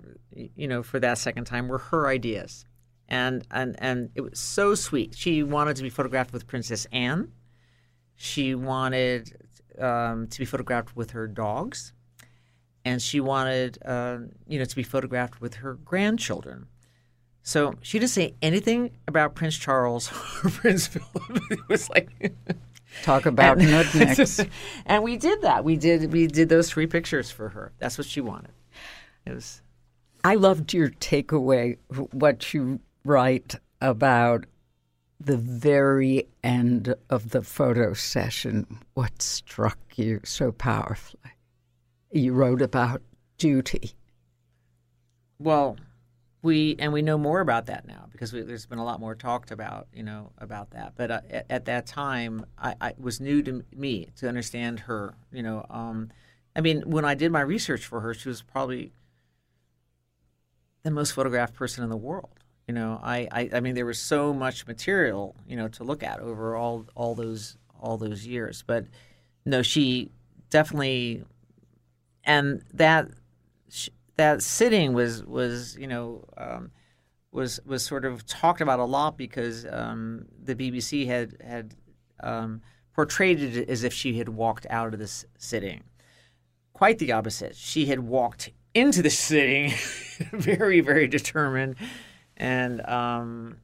[0.55, 2.65] you know for that second time were her ideas.
[3.09, 5.15] And and and it was so sweet.
[5.17, 7.33] She wanted to be photographed with princess anne.
[8.17, 9.37] She wanted
[9.79, 11.93] um, to be photographed with her dogs.
[12.85, 16.67] And she wanted uh, you know to be photographed with her grandchildren.
[17.43, 20.11] So she didn't say anything about prince charles
[20.45, 21.43] or prince philip.
[21.51, 22.09] It was like
[23.03, 24.49] Talk about and, nudniks.
[24.87, 25.65] and we did that.
[25.65, 27.73] We did we did those three pictures for her.
[27.79, 28.53] That's what she wanted.
[29.25, 29.63] It was
[30.25, 31.79] I loved your takeaway,
[32.11, 34.47] what you write about
[35.21, 41.31] the very end of the photo session, what struck you so powerfully.
[42.13, 43.03] You wrote about
[43.39, 43.93] duty.
[45.39, 45.77] well,
[46.42, 49.14] we and we know more about that now because we, there's been a lot more
[49.14, 50.92] talked about, you know, about that.
[50.96, 55.14] But uh, at, at that time, I, I was new to me to understand her.
[55.33, 56.11] You know, um,
[56.55, 58.92] I mean, when I did my research for her, she was probably
[60.83, 62.31] the most photographed person in the world.
[62.68, 66.03] You know, I, I, I mean, there was so much material, you know, to look
[66.03, 68.62] at over all all those all those years.
[68.66, 68.87] But
[69.44, 70.11] no, she
[70.51, 71.25] definitely,
[72.25, 73.09] and that
[74.16, 76.70] that sitting was was you know um,
[77.33, 81.74] was was sort of talked about a lot because um, the BBC had had
[82.20, 82.62] um,
[82.94, 85.85] portrayed it as if she had walked out of this sitting.
[86.72, 87.57] Quite the opposite.
[87.57, 89.72] She had walked into the sitting,
[90.33, 91.76] very very determined,
[92.37, 93.57] and um,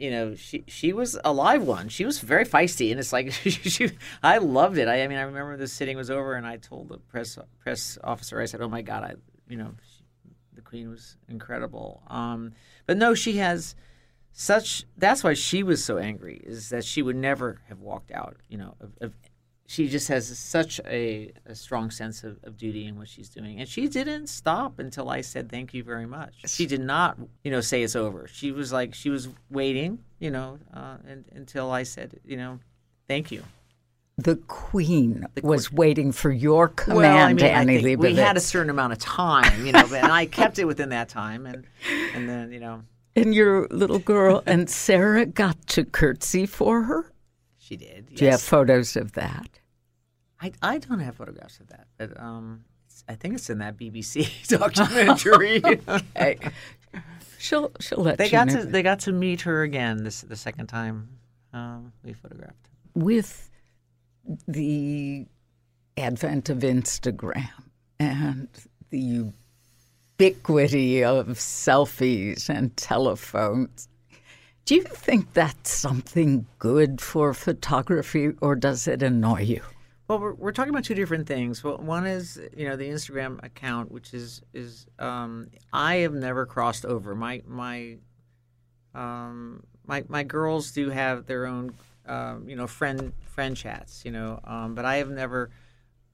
[0.00, 1.88] you know, she she was a live one.
[1.88, 3.90] She was very feisty, and it's like she, she
[4.22, 4.88] I loved it.
[4.88, 7.98] I, I, mean, I remember the sitting was over, and I told the press press
[8.02, 9.14] officer, I said, "Oh my God, I
[9.50, 10.04] you know, she,
[10.54, 12.52] the Queen was incredible." Um,
[12.86, 13.74] but no, she has
[14.32, 14.84] such.
[14.96, 16.40] That's why she was so angry.
[16.44, 18.36] Is that she would never have walked out.
[18.48, 19.12] You know, of, of
[19.70, 23.60] she just has such a, a strong sense of, of, duty in what she's doing.
[23.60, 26.34] And she didn't stop until I said thank you very much.
[26.46, 28.26] She did not, you know, say it's over.
[28.26, 32.58] She was like she was waiting, you know, uh, and, until I said, you know,
[33.06, 33.44] thank you.
[34.18, 38.36] The Queen the was waiting for your command, well, I mean, Annie I We had
[38.36, 41.64] a certain amount of time, you know, and I kept it within that time, and
[42.14, 42.82] and then you know.
[43.16, 47.12] And your little girl and Sarah got to curtsy for her.
[47.58, 48.08] She did.
[48.10, 48.18] Yes.
[48.18, 49.60] Do you have photos of that?
[50.40, 52.64] I, I don't have photographs of that, but um,
[53.08, 55.62] I think it's in that BBC documentary.
[55.88, 56.38] okay.
[57.38, 58.60] She'll she'll let they you got know.
[58.60, 61.08] to they got to meet her again this the second time
[61.52, 63.49] um, we photographed with
[64.46, 65.26] the
[65.96, 67.48] advent of Instagram
[67.98, 68.48] and
[68.90, 69.32] the
[70.18, 73.88] ubiquity of selfies and telephones.
[74.64, 79.62] Do you think that's something good for photography, or does it annoy you?
[80.06, 81.62] Well, we're, we're talking about two different things.
[81.62, 86.46] Well, one is you know the Instagram account, which is is um, I have never
[86.46, 87.14] crossed over.
[87.14, 87.96] My my
[88.94, 91.72] um, my my girls do have their own
[92.10, 95.50] um, you know friend friend chats, you know, um, but I have never.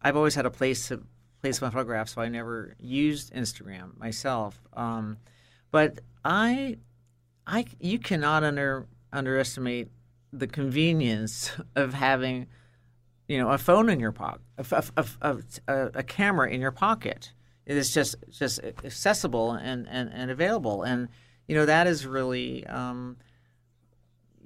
[0.03, 1.03] I've always had a place to
[1.43, 4.61] place my photographs, so I never used Instagram myself.
[4.75, 5.17] Um,
[5.71, 6.77] but I
[7.47, 9.89] I you cannot under underestimate
[10.33, 12.47] the convenience of having
[13.29, 17.33] you know, a phone in your pocket, a, a, a, a, camera in your pocket.
[17.65, 21.09] It is just just accessible and, and, and available, and
[21.49, 23.17] you know that is really, um,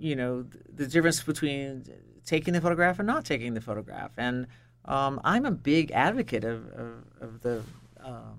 [0.01, 1.85] you know, the difference between
[2.25, 4.13] taking the photograph and not taking the photograph.
[4.17, 4.47] And
[4.87, 7.63] um, I'm a big advocate of, of, of the
[8.03, 8.39] um,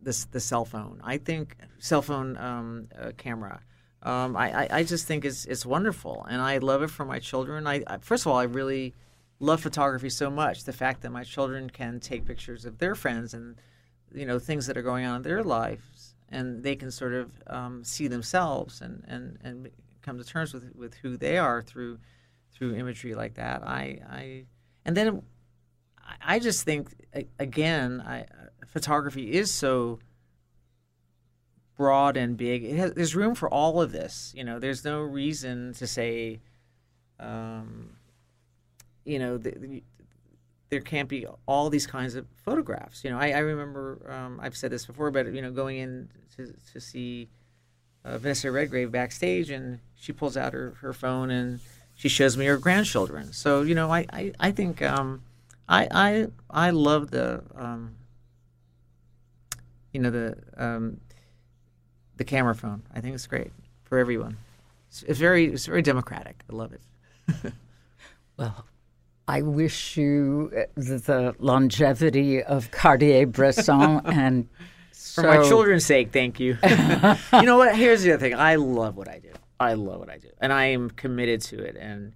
[0.00, 1.00] the cell phone.
[1.04, 3.60] I think cell phone um, uh, camera.
[4.02, 7.18] Um, I, I, I just think it's it's wonderful, and I love it for my
[7.18, 7.66] children.
[7.66, 8.94] I, I first of all, I really
[9.40, 10.64] love photography so much.
[10.64, 13.56] The fact that my children can take pictures of their friends and
[14.14, 17.30] you know things that are going on in their lives, and they can sort of
[17.48, 19.70] um, see themselves and, and, and
[20.08, 21.98] come to terms with with who they are through
[22.54, 23.62] through imagery like that.
[23.62, 24.44] I, I
[24.84, 25.22] and then
[26.22, 26.88] I just think
[27.38, 28.24] again, I,
[28.66, 29.98] photography is so
[31.76, 32.74] broad and big.
[32.74, 34.32] Has, there's room for all of this.
[34.34, 36.40] You know, there's no reason to say.
[37.20, 37.96] Um,
[39.04, 39.82] you know, the, the,
[40.68, 43.02] there can't be all these kinds of photographs.
[43.02, 46.08] You know, I, I remember um, I've said this before, but you know, going in
[46.36, 47.28] to, to see
[48.08, 51.60] uh, Vanessa Redgrave backstage, and she pulls out her, her phone and
[51.94, 53.32] she shows me her grandchildren.
[53.32, 55.22] So you know, I I, I think um,
[55.68, 57.96] I I I love the um,
[59.92, 61.00] you know the um,
[62.16, 62.82] the camera phone.
[62.94, 63.50] I think it's great
[63.84, 64.36] for everyone.
[64.88, 66.44] It's, it's very it's very democratic.
[66.50, 67.52] I love it.
[68.36, 68.64] well,
[69.26, 74.48] I wish you the longevity of Cartier-Bresson and
[74.98, 76.58] so, for my children's sake, thank you.
[76.64, 77.76] you know what?
[77.76, 78.34] Here's the other thing.
[78.34, 79.30] I love what I do.
[79.60, 81.76] I love what I do, and I am committed to it.
[81.76, 82.14] And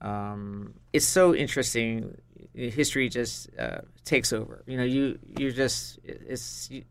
[0.00, 2.16] um, it's so interesting.
[2.54, 4.64] History just uh, takes over.
[4.66, 6.84] You know, you you just it's you,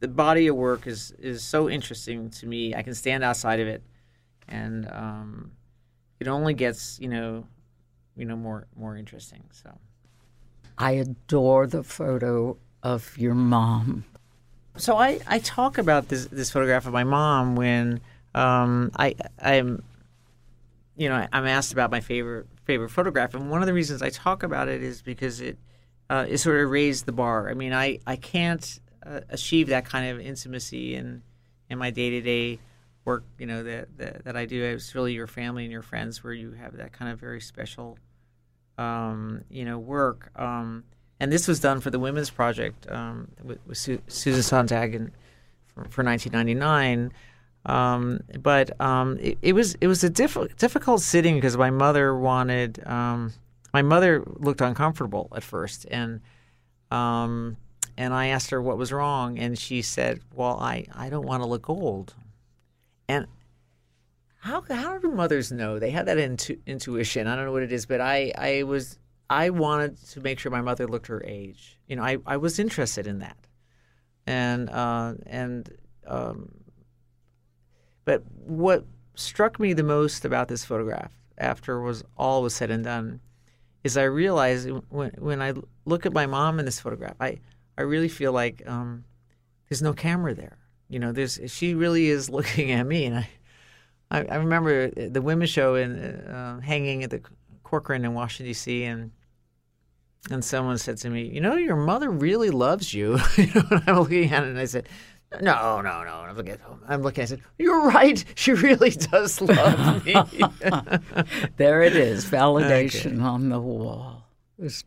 [0.00, 2.74] the body of work is is so interesting to me.
[2.74, 3.82] I can stand outside of it,
[4.48, 5.52] and um,
[6.18, 7.46] it only gets you know
[8.16, 9.44] you know more more interesting.
[9.52, 9.70] So
[10.78, 14.06] I adore the photo of your mom.
[14.78, 18.00] So I, I talk about this this photograph of my mom when
[18.34, 19.82] um, I I'm
[20.96, 24.10] you know I'm asked about my favorite favorite photograph, and one of the reasons I
[24.10, 25.58] talk about it is because it
[26.08, 27.50] uh, it sort of raised the bar.
[27.50, 31.22] I mean, I I can't uh, achieve that kind of intimacy in
[31.68, 32.60] in my day to day
[33.04, 33.24] work.
[33.38, 34.62] You know that, that that I do.
[34.62, 37.98] It's really your family and your friends where you have that kind of very special
[38.78, 40.30] um, you know, work.
[40.36, 40.84] Um,
[41.20, 45.10] and this was done for the Women's Project um, with, with Su- Susan Sontag in,
[45.66, 47.12] for, for 1999.
[47.66, 52.16] Um, but um, it, it, was it was a diff- difficult sitting because my mother
[52.16, 53.32] wanted um,
[53.74, 56.20] my mother looked uncomfortable at first, and
[57.98, 61.42] and I asked her what was wrong, and she said, "Well, I, I don't want
[61.42, 62.14] to look old,"
[63.08, 63.26] and
[64.38, 65.78] how how do mothers know?
[65.78, 67.26] They have that intu- intuition.
[67.26, 68.98] I don't know what it is, but I I was
[69.30, 71.78] I wanted to make sure my mother looked her age.
[71.86, 73.36] You know, I, I was interested in that,
[74.26, 75.70] and uh, and
[76.06, 76.50] um,
[78.04, 82.84] but what struck me the most about this photograph after was all was said and
[82.84, 83.20] done
[83.84, 85.54] is I realized when when I
[85.84, 87.38] look at my mom in this photograph, I
[87.76, 89.04] I really feel like um,
[89.68, 90.58] there's no camera there.
[90.88, 93.28] You know, there's she really is looking at me, and I
[94.10, 97.20] I, I remember the women's show in uh, hanging at the
[97.62, 98.84] Corcoran in Washington D.C.
[98.84, 99.10] and
[100.30, 103.82] and someone said to me, "You know, your mother really loves you." you know, and
[103.86, 104.88] I'm looking at it, and I said,
[105.40, 107.22] "No, no, no." I'm looking at I'm looking.
[107.22, 108.22] I said, "You're right.
[108.34, 110.14] She really does love me."
[111.56, 113.22] there it is, validation okay.
[113.22, 114.24] on the wall.
[114.58, 114.84] It's,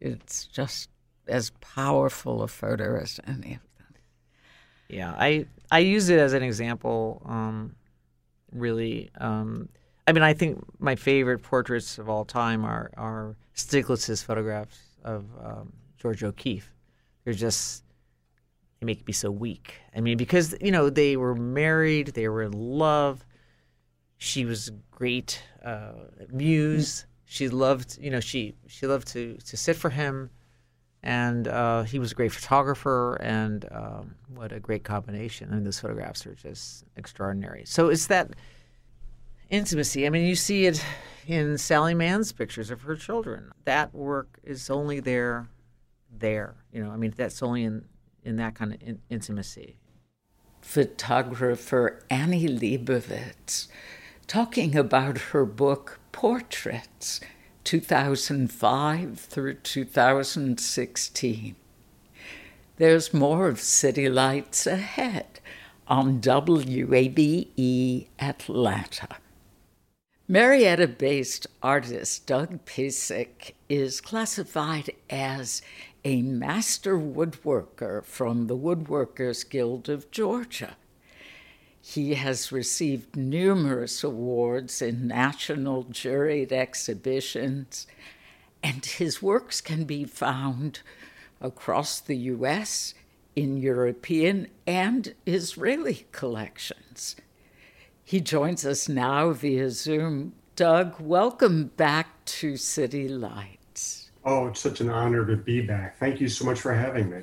[0.00, 0.88] it's just
[1.28, 3.94] as powerful a photo as any of them.
[4.88, 7.22] Yeah, I I use it as an example.
[7.26, 7.76] Um,
[8.52, 9.68] really, um,
[10.06, 15.26] I mean, I think my favorite portraits of all time are are Stieglitz's photographs of
[15.42, 16.72] um, Georgia O'Keeffe.
[17.24, 17.84] They're just
[18.80, 19.74] they make me so weak.
[19.94, 23.24] I mean, because you know they were married, they were in love.
[24.16, 25.92] She was a great uh,
[26.30, 27.06] muse.
[27.24, 30.30] She loved, you know, she she loved to to sit for him,
[31.02, 33.14] and uh, he was a great photographer.
[33.20, 35.50] And um, what a great combination!
[35.50, 37.64] I mean, those photographs are just extraordinary.
[37.66, 38.34] So it's that
[39.50, 40.06] intimacy.
[40.06, 40.84] I mean, you see it
[41.26, 43.52] in Sally Mann's pictures of her children.
[43.64, 45.48] That work is only there,
[46.10, 46.56] there.
[46.72, 47.84] You know, I mean, that's only in
[48.22, 49.76] in that kind of in- intimacy.
[50.60, 53.68] Photographer Annie Leibovitz
[54.26, 57.20] talking about her book Portraits,
[57.64, 61.56] 2005 through 2016.
[62.76, 65.40] There's more of City Lights ahead
[65.88, 69.08] on WABE Atlanta.
[70.30, 75.60] Marietta based artist Doug Pisik is classified as
[76.04, 80.76] a master woodworker from the Woodworkers Guild of Georgia.
[81.82, 87.88] He has received numerous awards in national juried exhibitions,
[88.62, 90.78] and his works can be found
[91.40, 92.94] across the U.S.,
[93.34, 97.16] in European and Israeli collections.
[98.04, 100.32] He joins us now via Zoom.
[100.56, 104.10] Doug, welcome back to City Lights.
[104.24, 105.98] Oh, it's such an honor to be back.
[105.98, 107.22] Thank you so much for having me.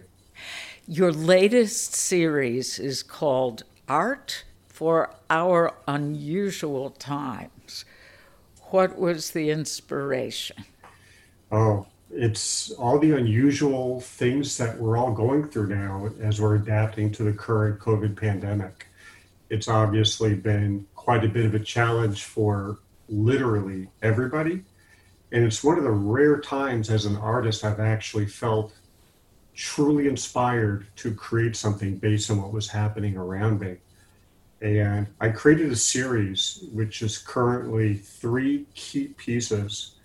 [0.88, 7.86] Your latest series is called Art for Our Unusual Times.
[8.69, 10.63] What was the inspiration?
[11.51, 17.11] Oh, it's all the unusual things that we're all going through now as we're adapting
[17.13, 18.86] to the current COVID pandemic
[19.49, 22.79] it's obviously been quite a bit of a challenge for
[23.09, 24.63] literally everybody.
[25.31, 28.73] And it's one of the rare times as an artist I've actually felt
[29.55, 33.77] truly inspired to create something based on what was happening around me.
[34.61, 39.95] And I created a series which is currently three key pieces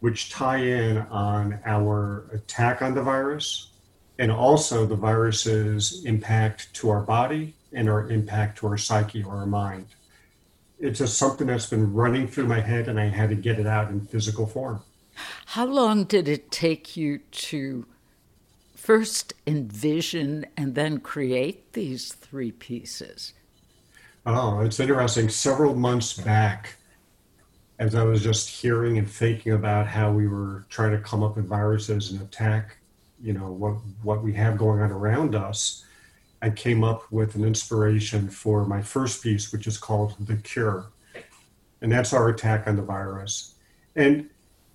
[0.00, 3.70] which tie in on our attack on the virus
[4.18, 9.36] and also the virus's impact to our body and our impact to our psyche or
[9.36, 9.86] our mind.
[10.78, 13.66] It's just something that's been running through my head, and I had to get it
[13.66, 14.80] out in physical form.
[15.46, 17.86] How long did it take you to
[18.76, 23.34] first envision and then create these three pieces?
[24.24, 25.28] Oh, it's interesting.
[25.28, 26.76] Several months back,
[27.78, 31.36] as I was just hearing and thinking about how we were trying to come up
[31.36, 32.78] with viruses and attack,
[33.20, 35.84] you know, what what we have going on around us,
[36.40, 40.86] I came up with an inspiration for my first piece, which is called The Cure.
[41.80, 43.54] And that's our attack on the virus.
[43.96, 44.30] And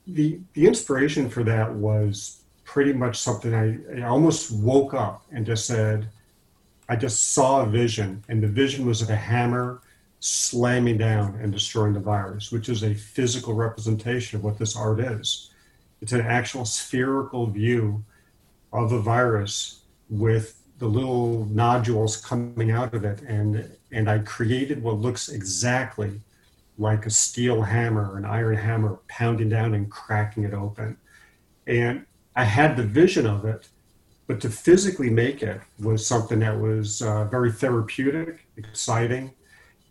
[0.06, 5.46] the, the inspiration for that was pretty much something I, I almost woke up and
[5.46, 6.10] just said,
[6.90, 9.82] I just saw a vision, and the vision was of a hammer
[10.20, 15.00] slamming down and destroying the virus, which is a physical representation of what this art
[15.00, 15.52] is.
[16.02, 18.04] It's an actual spherical view
[18.74, 24.82] of a virus with the little nodules coming out of it and and I created
[24.82, 26.20] what looks exactly
[26.78, 30.98] like a steel hammer, an iron hammer pounding down and cracking it open.
[31.68, 32.06] And
[32.36, 33.68] I had the vision of it,
[34.26, 39.34] but to physically make it was something that was uh, very therapeutic, exciting,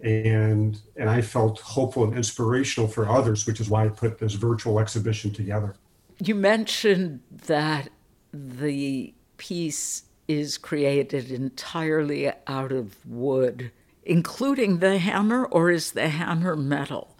[0.00, 4.34] and and I felt hopeful and inspirational for others, which is why I put this
[4.34, 5.76] virtual exhibition together.
[6.18, 7.88] You mentioned that
[8.32, 13.70] the piece is created entirely out of wood,
[14.04, 17.16] including the hammer, or is the hammer metal?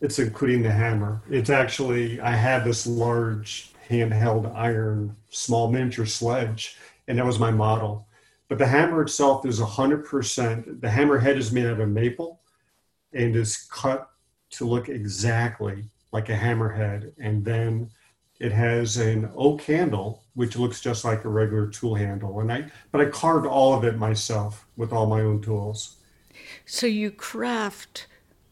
[0.00, 1.20] It's including the hammer.
[1.28, 6.76] It's actually, I had this large handheld iron, small miniature sledge,
[7.08, 8.06] and that was my model.
[8.48, 12.40] But the hammer itself is 100%, the hammer head is made out of maple,
[13.12, 14.10] and is cut
[14.50, 17.12] to look exactly like a hammerhead.
[17.18, 17.90] And then
[18.40, 22.40] it has an oak handle, which looks just like a regular tool handle.
[22.40, 25.96] And I, but I carved all of it myself with all my own tools.
[26.64, 28.06] So you craft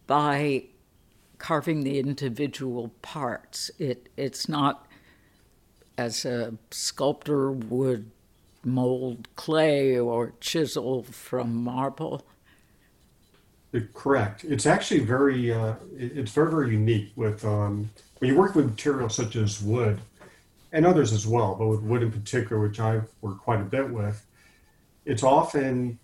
[0.07, 0.65] by
[1.39, 3.71] carving the individual parts.
[3.79, 4.87] It it's not
[5.99, 8.11] as a sculptor would
[8.65, 12.27] mold clay or chisel from marble.
[13.95, 14.45] Correct.
[14.45, 19.15] It's actually very uh, it's very very unique with um, when you work with materials
[19.15, 20.01] such as wood
[20.73, 23.91] and others as well, but with wood in particular, which I've worked quite a bit
[23.91, 24.25] with,
[25.05, 25.99] it's often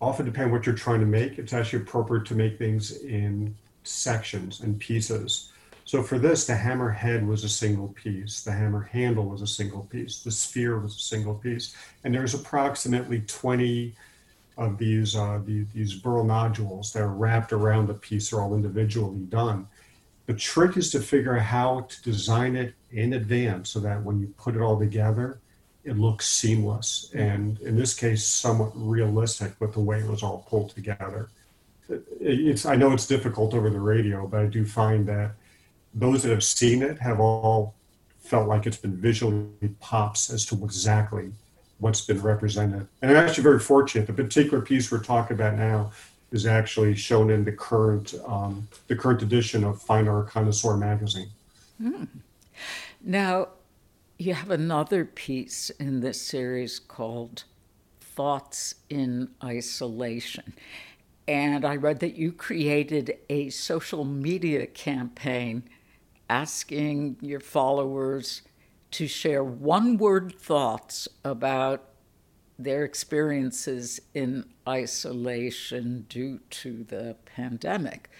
[0.00, 1.38] often depending what you're trying to make.
[1.38, 3.54] It's actually appropriate to make things in
[3.84, 5.52] sections and pieces.
[5.84, 9.46] So for this, the hammer head was a single piece, the hammer handle was a
[9.46, 13.94] single piece, the sphere was a single piece, and there's approximately 20
[14.56, 18.54] of these uh, these, these burl nodules that are wrapped around the piece are all
[18.54, 19.66] individually done.
[20.26, 24.20] The trick is to figure out how to design it in advance so that when
[24.20, 25.40] you put it all together,
[25.84, 30.46] it looks seamless and in this case somewhat realistic with the way it was all
[30.48, 31.28] pulled together.
[32.20, 35.32] It's I know it's difficult over the radio, but I do find that
[35.92, 37.74] those that have seen it have all
[38.20, 39.48] felt like it's been visually
[39.80, 41.32] pops as to exactly
[41.82, 42.86] what's been represented.
[43.02, 44.06] And I'm actually very fortunate.
[44.06, 45.90] The particular piece we're talking about now
[46.30, 51.28] is actually shown in the current um, the current edition of Fine Art Connoisseur magazine.
[51.82, 52.08] Mm.
[53.02, 53.48] Now,
[54.16, 57.44] you have another piece in this series called
[58.00, 60.54] Thoughts in Isolation.
[61.26, 65.64] And I read that you created a social media campaign
[66.30, 68.42] asking your followers
[68.92, 71.88] to share one word thoughts about
[72.58, 78.10] their experiences in isolation due to the pandemic.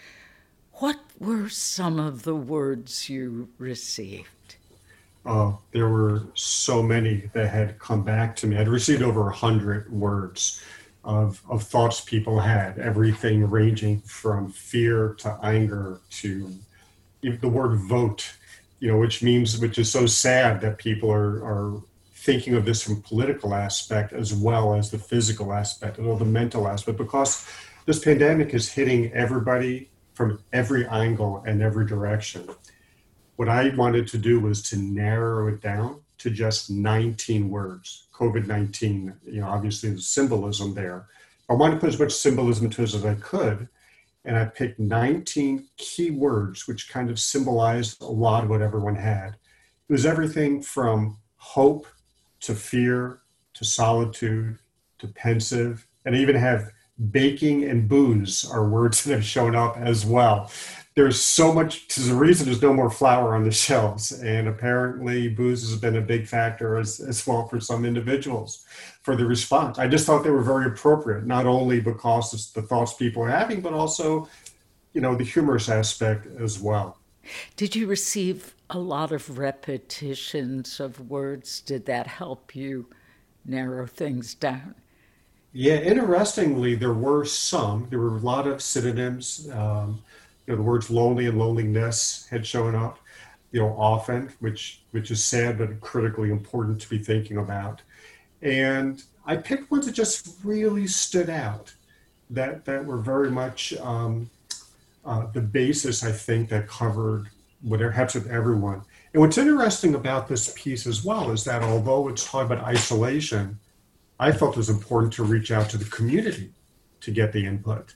[0.75, 4.57] What were some of the words you received?
[5.25, 8.57] Uh, there were so many that had come back to me.
[8.57, 10.61] I'd received over a hundred words
[11.05, 16.53] of, of thoughts people had, everything ranging from fear to anger to
[17.23, 18.35] the word vote
[18.83, 21.81] you know, which means, which is so sad that people are, are
[22.15, 26.25] thinking of this from political aspect as well as the physical aspect and or the
[26.25, 27.47] mental aspect, because
[27.87, 32.49] this pandemic is hitting everybody from every angle and every direction.
[33.37, 38.09] What I wanted to do was to narrow it down to just 19 words.
[38.13, 41.07] COVID 19, you know, obviously the symbolism there.
[41.49, 43.69] I wanted to put as much symbolism to it as I could
[44.25, 48.97] and I picked 19 key words which kind of symbolized a lot of what everyone
[48.97, 49.37] had.
[49.89, 51.87] It was everything from hope
[52.41, 53.21] to fear
[53.55, 54.59] to solitude
[54.99, 56.71] to pensive, and I even have
[57.11, 60.51] baking and booze are words that have shown up as well
[60.95, 65.29] there's so much there's a reason there's no more flour on the shelves and apparently
[65.29, 68.65] booze has been a big factor as, as well for some individuals
[69.03, 69.79] for the response.
[69.79, 73.31] I just thought they were very appropriate not only because it's the thoughts people are
[73.31, 74.29] having but also
[74.93, 76.99] you know the humorous aspect as well.
[77.57, 81.61] Did you receive a lot of repetitions of words?
[81.61, 82.87] Did that help you
[83.45, 84.75] narrow things down?
[85.55, 87.87] Yeah interestingly there were some.
[87.89, 90.03] There were a lot of synonyms um,
[90.47, 92.99] you know, the words lonely and loneliness had shown up,
[93.53, 97.83] you know, often, which which is sad but critically important to be thinking about.
[98.41, 101.75] And I picked ones that just really stood out,
[102.31, 104.31] that that were very much um,
[105.05, 107.29] uh, the basis, I think, that covered
[107.61, 108.83] whatever happens with everyone.
[109.13, 113.59] And what's interesting about this piece as well is that although it's talking about isolation,
[114.19, 116.53] I felt it was important to reach out to the community
[117.01, 117.95] to get the input.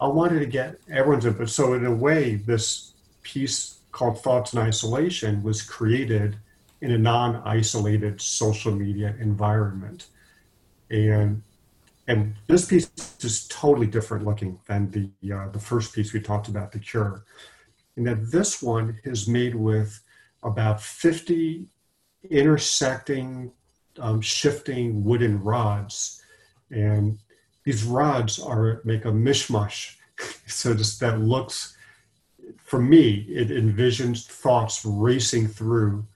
[0.00, 1.50] I wanted to get everyone's input.
[1.50, 6.38] So in a way, this piece called Thoughts in Isolation was created
[6.80, 10.06] in a non-isolated social media environment.
[10.90, 11.42] And
[12.08, 12.90] and this piece
[13.20, 17.24] is totally different looking than the uh, the first piece we talked about, the cure.
[17.96, 20.02] And that this one is made with
[20.42, 21.66] about 50
[22.30, 23.52] intersecting,
[23.98, 26.22] um, shifting wooden rods.
[26.70, 27.18] And
[27.64, 29.96] these rods are make a mishmash.
[30.46, 31.76] so that looks,
[32.58, 36.06] for me, it envisions thoughts racing through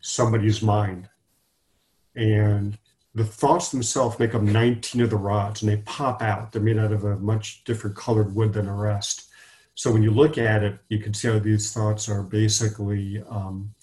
[0.00, 1.08] somebody's mind.
[2.14, 2.78] And
[3.14, 6.52] the thoughts themselves make up 19 of the rods and they pop out.
[6.52, 9.30] They're made out of a much different colored wood than the rest.
[9.74, 13.74] So when you look at it, you can see how these thoughts are basically um,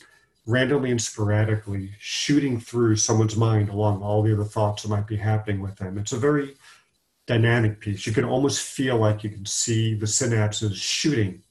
[0.46, 5.18] randomly and sporadically shooting through someone's mind along all the other thoughts that might be
[5.18, 5.98] happening with them.
[5.98, 6.56] It's a very
[7.28, 8.06] dynamic piece.
[8.06, 11.42] You can almost feel like you can see the synapses shooting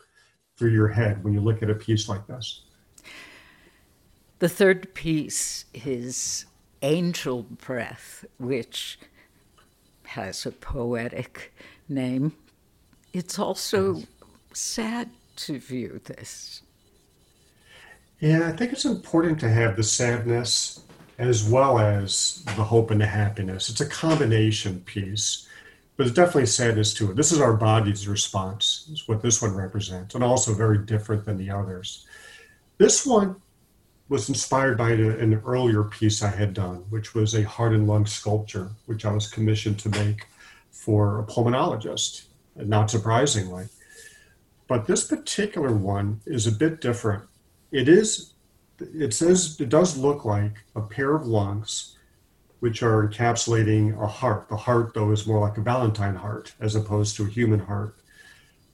[0.57, 2.63] through your head when you look at a piece like this.
[4.41, 6.47] The third piece is
[6.83, 8.99] Angel Breath, which
[10.05, 11.53] has a poetic
[11.89, 12.33] name.
[13.13, 14.03] It's also
[14.53, 16.63] sad to view this.
[18.19, 20.81] Yeah, I think it's important to have the sadness
[21.19, 23.69] as well as the hope and the happiness.
[23.69, 25.47] It's a combination piece,
[26.01, 27.17] but there's definitely sadness to it.
[27.17, 31.37] This is our body's response, is what this one represents, and also very different than
[31.37, 32.07] the others.
[32.79, 33.37] This one
[34.09, 38.07] was inspired by an earlier piece I had done, which was a heart and lung
[38.07, 40.27] sculpture, which I was commissioned to make
[40.71, 42.23] for a pulmonologist,
[42.57, 43.67] not surprisingly.
[44.69, 47.25] But this particular one is a bit different.
[47.73, 48.33] It is,
[48.79, 51.99] it says, it does look like a pair of lungs,
[52.61, 54.49] which are encapsulating a heart.
[54.49, 57.97] The heart, though, is more like a Valentine heart as opposed to a human heart.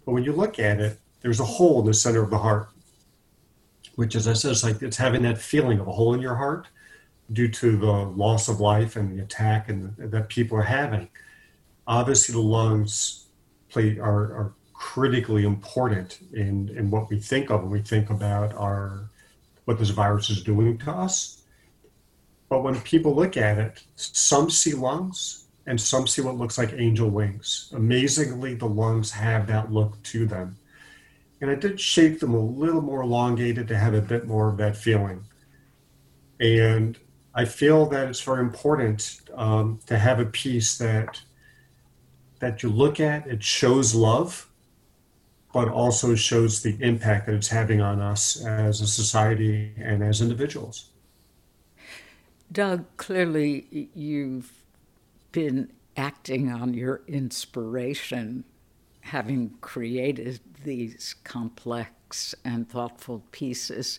[0.05, 2.69] But when you look at it, there's a hole in the center of the heart
[3.97, 6.37] which, as I said, it's like it's having that feeling of a hole in your
[6.37, 6.69] heart
[7.33, 11.09] due to the loss of life and the attack and that people are having.
[11.87, 13.27] Obviously, the lungs
[13.71, 18.55] play are, are critically important in, in what we think of when we think about
[18.55, 19.11] our
[19.65, 21.36] what this virus is doing to us.
[22.49, 26.73] But when people look at it, some see lungs and some see what looks like
[26.75, 27.73] angel wings.
[27.75, 30.57] Amazingly, the lungs have that look to them.
[31.41, 34.57] And I did shape them a little more elongated to have a bit more of
[34.59, 35.25] that feeling.
[36.41, 36.99] And
[37.35, 41.21] I feel that it's very important um, to have a piece that
[42.39, 43.27] that you look at.
[43.27, 44.49] It shows love,
[45.53, 50.21] but also shows the impact that it's having on us as a society and as
[50.21, 50.91] individuals.
[52.51, 54.53] Doug, clearly you've
[55.33, 58.45] been acting on your inspiration
[59.07, 63.99] having created these complex and thoughtful pieces,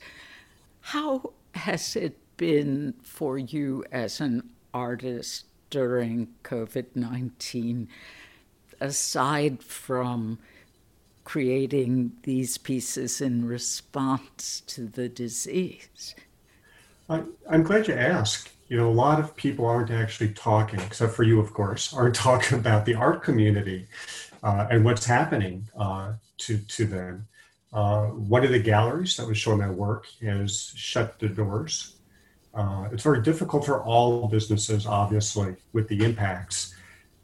[0.81, 7.87] how has it been for you as an artist during COVID 19,
[8.79, 10.39] aside from
[11.23, 16.15] creating these pieces in response to the disease?
[17.09, 18.49] I, am glad you asked.
[18.67, 22.15] You know, a lot of people aren't actually talking, except for you, of course, aren't
[22.15, 23.87] talking about the art community
[24.43, 27.27] uh, and what's happening uh, to, to them.
[27.73, 31.95] Uh, one of the galleries that was showing my work has shut the doors.
[32.53, 36.73] Uh, it's very difficult for all businesses, obviously, with the impacts.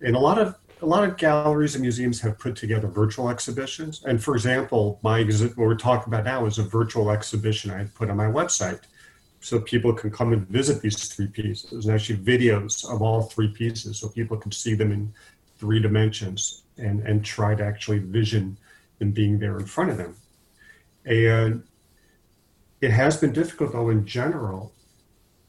[0.02, 4.04] And a lot of a lot of galleries and museums have put together virtual exhibitions.
[4.04, 7.86] And for example, my exhibit, what we're talking about now is a virtual exhibition I
[7.86, 8.82] put on my website
[9.44, 13.50] so people can come and visit these three pieces and actually videos of all three
[13.50, 15.14] pieces so people can see them in
[15.58, 18.58] three dimensions and, and try to actually vision
[19.00, 20.16] them being there in front of them.
[21.06, 21.62] And
[22.80, 24.72] it has been difficult, though, in general,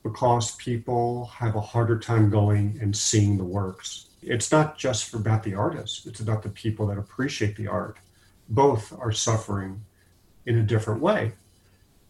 [0.02, 4.08] because people have a harder time going and seeing the works.
[4.22, 7.98] It's not just about the artists, it's about the people that appreciate the art.
[8.48, 9.84] Both are suffering
[10.46, 11.34] in a different way.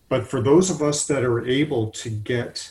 [0.09, 2.71] But for those of us that are able to get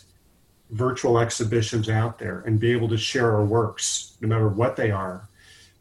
[0.69, 4.91] virtual exhibitions out there and be able to share our works, no matter what they
[4.91, 5.27] are,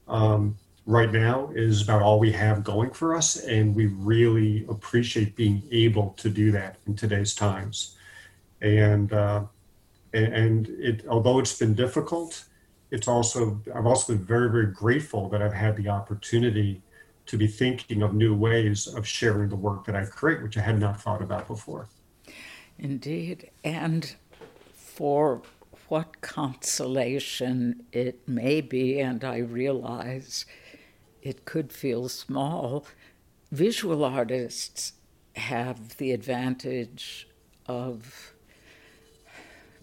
[0.09, 3.37] um, right now is about all we have going for us.
[3.37, 7.97] And we really appreciate being able to do that in today's times.
[8.61, 9.45] And, uh,
[10.13, 12.45] and it, although it's been difficult,
[12.91, 16.83] it's also, I've also been very, very grateful that I've had the opportunity
[17.27, 20.62] to be thinking of new ways of sharing the work that I create, which I
[20.62, 21.89] had not thought about before.
[22.79, 23.51] Indeed.
[23.62, 24.14] And
[24.75, 25.43] for
[25.89, 30.47] what consolation it may be, and I realize
[31.23, 32.87] it could feel small,
[33.51, 34.95] visual artists
[35.37, 37.29] have the advantage
[37.66, 38.33] of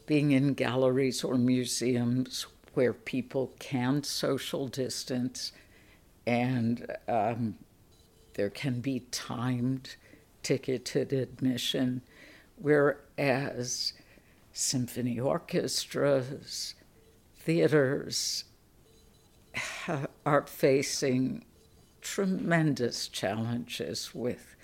[0.06, 5.52] being in galleries or museums where people can social distance
[6.30, 7.56] and um,
[8.36, 9.96] there can be timed
[10.44, 12.04] ticketed admission,
[12.56, 13.94] whereas
[14.54, 16.76] symphony orchestras,
[17.36, 18.44] theaters
[20.24, 21.46] are facing
[22.00, 24.56] tremendous challenges with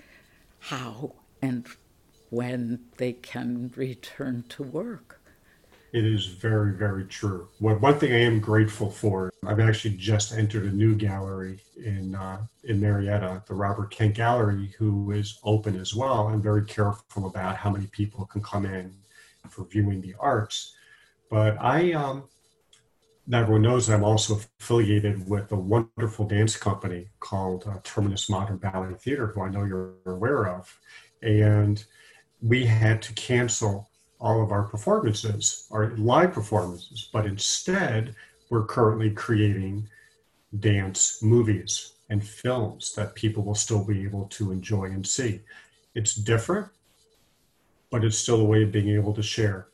[0.60, 1.66] how and
[2.30, 5.15] when they can return to work.
[5.96, 7.48] It is very, very true.
[7.58, 12.14] What, one thing I am grateful for, I've actually just entered a new gallery in
[12.14, 16.28] uh, in Marietta, the Robert Kent Gallery, who is open as well.
[16.28, 18.94] I'm very careful about how many people can come in
[19.48, 20.74] for viewing the arts.
[21.30, 22.24] But I, um,
[23.32, 28.92] everyone knows I'm also affiliated with a wonderful dance company called uh, Terminus Modern Ballet
[28.96, 30.78] Theater, who I know you're aware of.
[31.22, 31.82] And
[32.42, 33.88] we had to cancel
[34.20, 38.14] all of our performances, our live performances, but instead,
[38.50, 39.88] we're currently creating
[40.60, 45.40] dance movies and films that people will still be able to enjoy and see.
[45.94, 46.68] It's different,
[47.90, 49.68] but it's still a way of being able to share.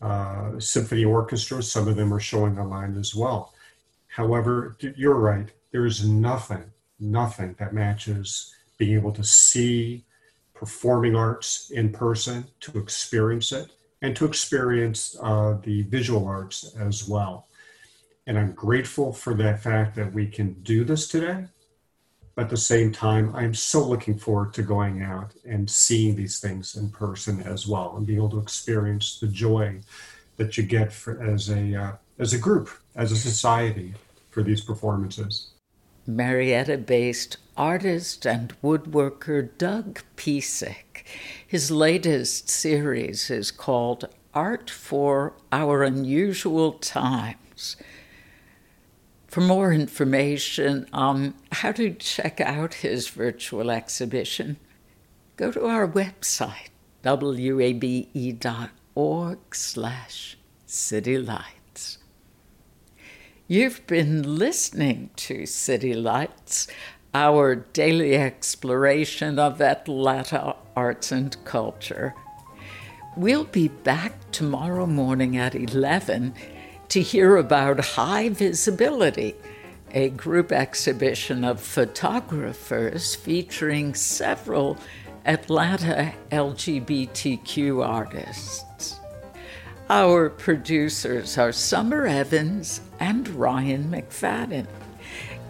[0.00, 3.54] Uh, symphony orchestras, some of them are showing online as well.
[4.08, 6.64] However, you're right, there is nothing,
[6.98, 10.05] nothing that matches being able to see
[10.56, 13.70] performing arts in person, to experience it,
[14.02, 17.46] and to experience uh, the visual arts as well.
[18.26, 21.44] And I'm grateful for that fact that we can do this today.
[22.34, 26.38] But at the same time, I'm so looking forward to going out and seeing these
[26.38, 29.80] things in person as well and being able to experience the joy
[30.36, 33.94] that you get for, as a uh, as a group, as a society
[34.30, 35.52] for these performances.
[36.06, 41.04] Marietta based artist and woodworker Doug Pisik.
[41.46, 47.76] His latest series is called Art for Our Unusual Times.
[49.26, 54.56] For more information on how to check out his virtual exhibition,
[55.36, 56.70] go to our website,
[57.04, 58.18] wabe.org
[59.54, 61.98] slash citylights.
[63.48, 66.66] You've been listening to City Lights,
[67.16, 72.14] our daily exploration of Atlanta arts and culture.
[73.16, 76.34] We'll be back tomorrow morning at 11
[76.90, 79.34] to hear about High Visibility,
[79.92, 84.76] a group exhibition of photographers featuring several
[85.24, 89.00] Atlanta LGBTQ artists.
[89.88, 94.66] Our producers are Summer Evans and Ryan McFadden.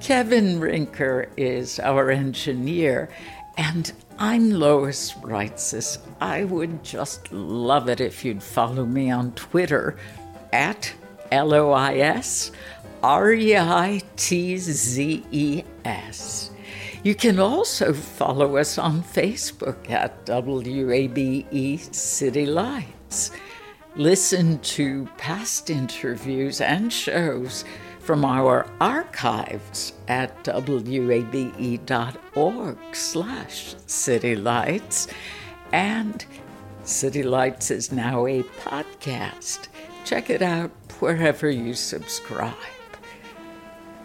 [0.06, 3.08] Kevin Rinker is our engineer,
[3.56, 3.90] and
[4.20, 5.98] I'm Lois Reitzes.
[6.20, 9.96] I would just love it if you'd follow me on Twitter
[10.52, 10.92] at
[11.32, 12.52] L O I S
[13.02, 16.52] R E I T Z E S.
[17.02, 23.32] You can also follow us on Facebook at WABE City Lights.
[23.96, 27.64] Listen to past interviews and shows
[28.06, 31.18] from our archives at wabe.org
[32.92, 35.12] slash citylights.
[35.72, 36.24] And
[36.84, 39.66] City Lights is now a podcast.
[40.04, 42.54] Check it out wherever you subscribe.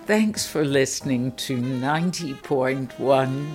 [0.05, 2.87] Thanks for listening to 90.1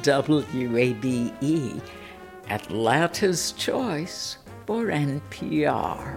[0.04, 1.82] WABE,
[2.48, 6.16] Atlanta's Choice for NPR.